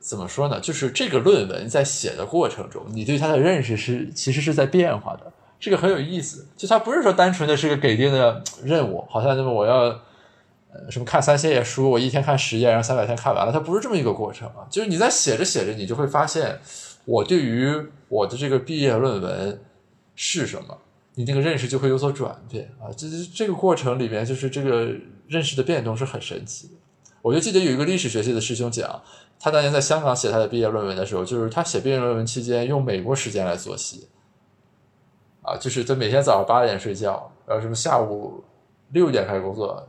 [0.00, 0.60] 怎么说呢？
[0.60, 6.46] 就是这个论文在写的过程中，你对它的认识是其实是在变化的，这个很有意思。
[6.56, 10.00] 就它不是说单纯的是个给定的任务，好像那么我要
[10.72, 14.66] 呃什么看三千页书，我一天看十页，然后三百天看完了，它不是这么一个过程啊。
[14.70, 16.58] 就是你在写着写着，你就会发现，
[17.04, 17.70] 我对于
[18.08, 19.60] 我的这个毕业论文
[20.14, 20.78] 是什么，
[21.14, 22.92] 你那个认识就会有所转变啊。
[22.96, 24.92] 这这个过程里面，就是这个
[25.28, 26.74] 认识的变动是很神奇的。
[27.24, 29.00] 我就记得有一个历史学系的师兄讲，
[29.40, 34.06] 他当年在香港写他的毕业论文的时候，就是他写毕业论文期间用美国时间来作息，
[35.40, 38.44] 啊，就是他每天早上八点睡觉，然后什么下午
[38.90, 39.88] 六点开始工作，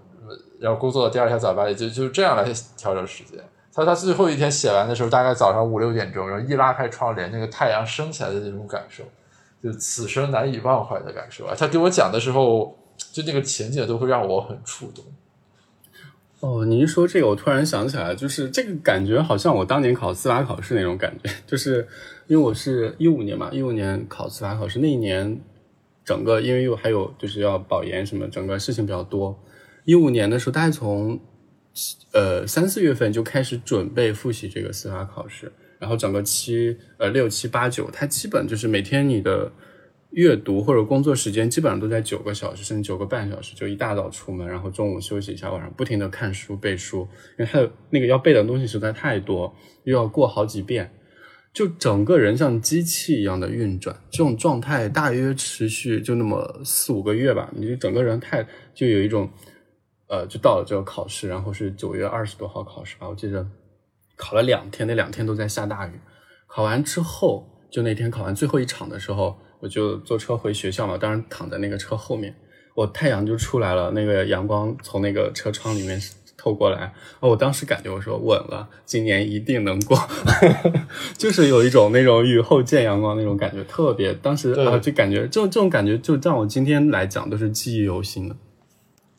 [0.61, 3.37] 然后工作到第二天早八点，就就这样来调整时间。
[3.73, 9.03] 他他最后一天写完的时候，大概早上五六点钟，然后一拉开窗帘，那个太阳升起来的那种感受，
[9.61, 11.53] 就此生难以忘怀的感受啊！
[11.53, 12.73] 他给我讲的时候，
[13.11, 15.03] 就那个情景都会让我很触动。
[16.45, 21.87] 哦，你一说这个，我突然想起来，就是这个感觉好像我当年考司法考试那种感觉，就是
[22.27, 25.41] 因为我是一五年嘛，一五年考司法考试那一年，
[26.03, 29.35] 整个因为又还有就是要保研什么，整个事情比较多。
[29.85, 31.19] 一五年的时候，大概从
[32.11, 39.51] 呃三四月份就开始准备复习这个司法考试，然后整个七呃六七八九，它基本就是每天你的。
[40.15, 47.05] 阅读或者工作时间基本上都在九个小时，甚至九个半小时，就一大早出门，然后中午休息一下，晚上不停的看书背书，
[47.37, 49.53] 因为他的那个要背的东西实在太多，
[49.83, 50.89] 又要过好几遍，
[51.53, 59.29] 就整个人像机器一样的运转，这种状态大约持续就那么四五个月吧，你就整个人太就有一种，
[60.07, 63.45] 呃，就到了这个考试，然后是九月二十多号考试吧，我记得
[64.15, 65.91] 考了两天，那两天都在下大雨，
[66.47, 69.37] 考完之后，就那天考完最后一场的时候。
[69.59, 72.35] 我就坐车回学校嘛，当然躺在那个车后面，
[72.73, 75.99] 我太阳就出来了，那个阳光从那个车窗里面
[76.37, 79.97] 透过来，哦我当时感觉我说稳了，今年一定能过，
[81.17, 88.35] 就是有一种那种雨后见阳光那种感觉，特别当时啊就感觉这种这种感觉就让我今天来讲都是记忆犹新的，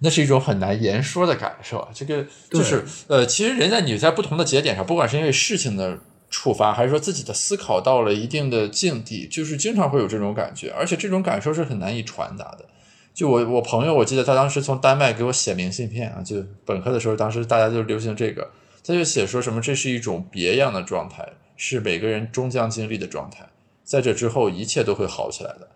[0.01, 5.99] 那是一种很难言说的感受，这个就是呃，其实人在你在不同的节点上，不管是因为事情的。
[6.29, 12.67] 触发，还是说自己的思考到了一定的境地，就是经常会有这种感觉，而且这种感受是很难以传达的。
[13.15, 18.51] 就我我朋友，我记得他当时从丹麦给我写明信片啊，就本科的时候，当时大家就流行这个，
[18.85, 23.49] 他就写说什么这是一种别样的状态，是每个人终将经历的状态，
[23.85, 25.69] 在这之后一切都会好起来的。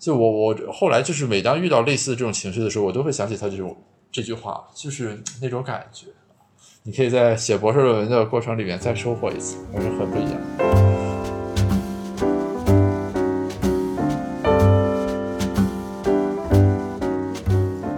[0.00, 3.76] 就我我后来就是每当遇到类似的这种情绪的时候，我都会想起他这种
[4.10, 6.06] 这句话，就是那种感觉。
[6.84, 10.40] 你可以在写博士论文的过程里面再收获一次，还是很不一样。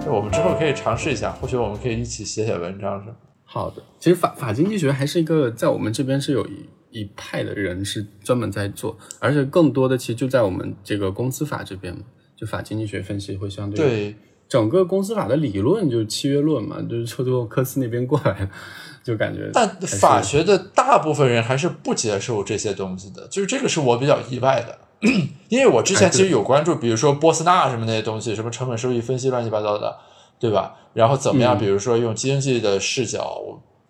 [0.06, 3.10] 我们之后可以尝试一下，或许我们可以一起写写文章，是
[3.44, 12.02] 好的，其实法法经济学还是一个在我们这边是有一一派的人是专门在做，而且更多的其实就在我们这个公司法这边嘛，
[12.36, 14.14] 就法经济学分析会相对。
[14.48, 18.48] 整个公司法的理论就是契约论嘛，就是从科斯那边过来，
[19.02, 19.50] 就感觉。
[19.52, 24.78] 但法学的大部分人还是不接受这些东西的，就是这个是我比较意外的，
[25.48, 29.96] 因为我之前其实有关注，比如说波斯纳什么那些东西，什么成本收益分析乱七八糟的，
[30.38, 30.76] 对吧？
[30.92, 31.58] 然后怎么样？
[31.58, 33.40] 比如说用经济的视角，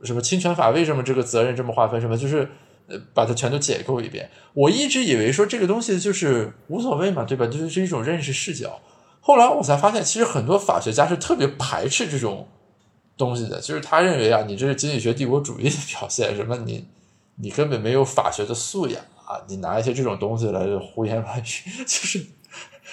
[0.03, 2.01] 什么侵权法为什么这个责任这么划分？
[2.01, 2.49] 什么就是
[2.89, 4.31] 呃把它全都解构一遍。
[4.55, 7.47] 我一直以为说这个东西就是无所谓嘛，对吧？
[7.47, 8.81] 就是是一种认识视角。
[9.27, 12.47] 后来我才发现，其实很多法学家是特别排斥这种
[13.17, 16.85] 东西的，就是他认为啊，你这是经济学帝国主义的表现，什么你
[17.37, 21.45] 你根本没有法学的素养啊，你拿一些这种东西来胡言乱语，
[21.87, 22.23] 就是，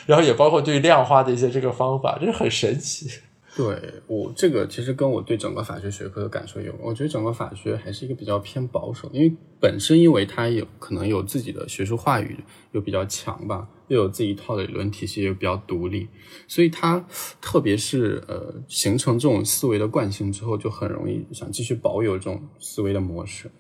[0.05, 3.09] 然后也包括对量化的一些这个方法，这是很神奇。
[3.53, 3.77] 对
[4.07, 16.07] 我这个其实跟我对整个法学学科的感受有，我觉得整个法学还是一个比较偏保守，因为本身因为它有可能有自己的学术话语又比较强吧，又有自己一套的理论体系又比较独立，
[16.47, 17.05] 所以它
[17.41, 23.51] 特别是呃形成这种思维的惯性之后，就很容易想继续保有这种思维的模式。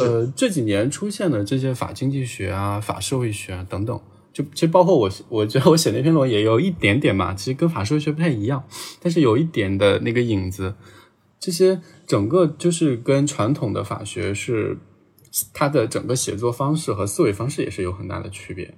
[0.00, 4.00] 呃，这几年出现的这些法经济学啊、法社会学啊等等。
[4.32, 8.64] 就其实包括我，我觉得我写那篇论文也有一点点嘛，其实跟法社会学不太一样，
[9.00, 10.74] 但是有一点的那个影子。
[11.38, 14.78] 这些整个就是跟传统的法学是
[15.54, 18.74] 它的整个写作方式和思维方式也是有很大的区别。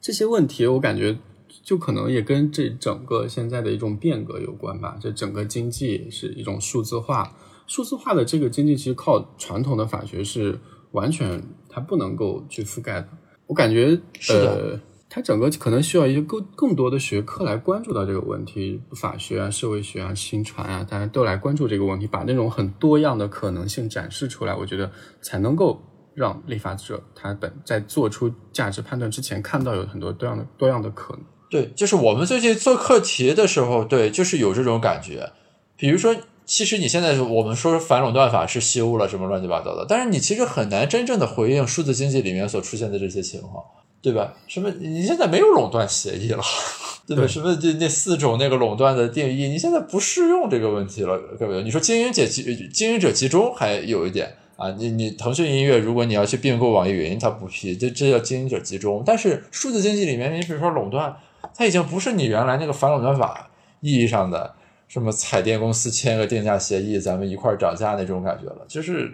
[0.00, 1.18] 这些问题我感觉
[1.62, 4.96] 就可能也跟这整个现在的一种变革有关吧。
[5.00, 7.36] 这整个经济是一种数字化，
[7.66, 10.58] 数字化的这个经济其实靠传统的法学是
[10.92, 13.08] 完全它不能够去覆盖的。
[13.46, 14.78] 我感觉，呃，
[15.08, 24.90] 它整个可能需要一些更更多的学科来关注到这个问题，法学啊、社会学啊、新传啊，大家都来关注这个问题，把那种很多样的可能性展示出来，我觉得
[25.22, 25.82] 才能够
[26.18, 31.22] 让立法者他本在做出价值判断之前，看到有很多多样的多样的可能。
[31.48, 35.32] 对，就是我们最近做课题的时候，对，就是有这种感觉，
[35.76, 36.14] 比如说。
[36.50, 43.62] 其实你现在我们说反垄断法是修了什么乱七八糟的，但是你其实很难真正的回应数字经济里面所出现的这些情况，
[44.00, 44.32] 对吧？
[44.46, 44.70] 什么？
[44.80, 46.42] 你现在没有垄断协议了，
[47.06, 47.26] 对吧？
[47.26, 47.54] 什么？
[47.54, 51.62] 这那四种那个垄断的定义，你现在不适用这个问题了，各位。
[51.62, 59.02] 你说经营者集经营者集中还有一点啊，你你腾讯音乐如果你要去并购网易云，它不批，这这叫经营者集中。
[59.06, 61.16] 但是数字经济里面，你比如说垄断，
[61.54, 63.50] 它已经不是你原来那个反垄断法
[63.80, 64.56] 意义上的。
[64.88, 69.12] 什么彩电公司签个定价协议，咱们一块儿涨价那种感觉了，就是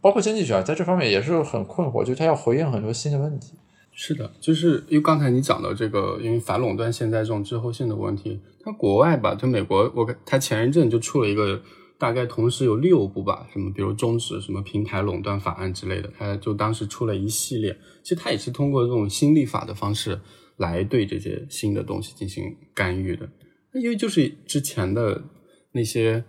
[0.00, 3.54] 包括经济学在这方面也是很困惑，就它要回应很多新的问题。
[3.92, 11.60] 是的，就是因为刚才你讲到这个，因为反垄断现在这种滞后性的问题，它国外吧，就美国，我它前一阵就出了一个，
[11.98, 20.20] 大概同时有六部吧，什么比如终止什么平台垄断法案之类的，它就当时出了一系列，其实它也是通过这种新立法的方式
[20.56, 23.28] 来对这些新的东西进行干预的。
[23.74, 25.24] 因为就是之前的
[25.72, 26.24] 那些，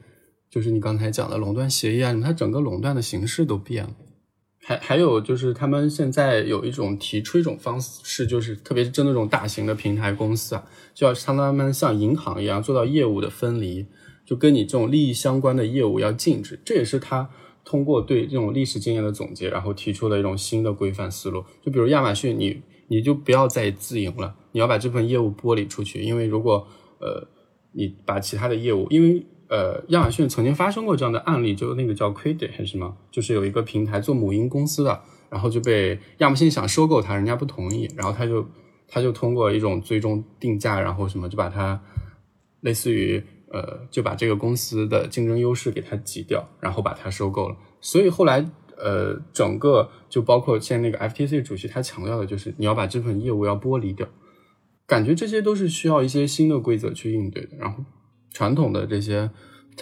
[0.49, 3.95] 就是你刚才讲的垄断协议啊，它整个垄断的形式都变了。
[4.65, 13.86] 还还有就是他们现在有一种提出一种方式，就是特别是针对这种大型的平台公司啊，就要让他们像银行一样做到业务的分离，
[14.28, 16.59] 就跟你这种利益相关的业务要禁止。
[16.63, 17.28] 这也是他
[17.65, 21.43] 通过对这种历史经验的总结，然后提出了一种新的规范思路。
[21.63, 26.67] 就比如亚马逊，你你就不要再自营了，你要把这份业务剥离出去，因为如果
[26.99, 27.28] 呃。
[27.73, 34.99] 你把其他的业务，因为呃，亚马逊曾经发生过这样的案例，就那个叫 Credit 还是什么，就是有一个平台做母婴公司的，
[35.30, 38.43] 然后就被亚马逊想收购它，人家不同意，然后他就
[38.88, 41.80] 他就通过一种最终定价，然后什么就把它
[42.61, 47.55] 类似于呃，就把这个公司的竞争优势给它挤掉，然后把它收购了。
[47.81, 48.45] 所以后来
[48.77, 54.07] 呃，整个就包括现在那个 FTC 主席他强调的就是你要把这份业务要剥离掉。
[54.85, 57.83] 感觉这些都是需要一些新的规则去应对的，然后
[58.31, 59.29] 传统的这些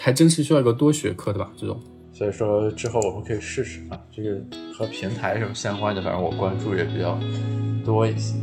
[0.00, 1.52] 还真是需要一个多学科的吧？
[1.56, 1.80] 这种，
[2.12, 4.36] 所以说之后我们可以试试啊，这个
[4.74, 7.18] 和平台什么相关的，反正我关注也比较
[7.84, 8.34] 多一些。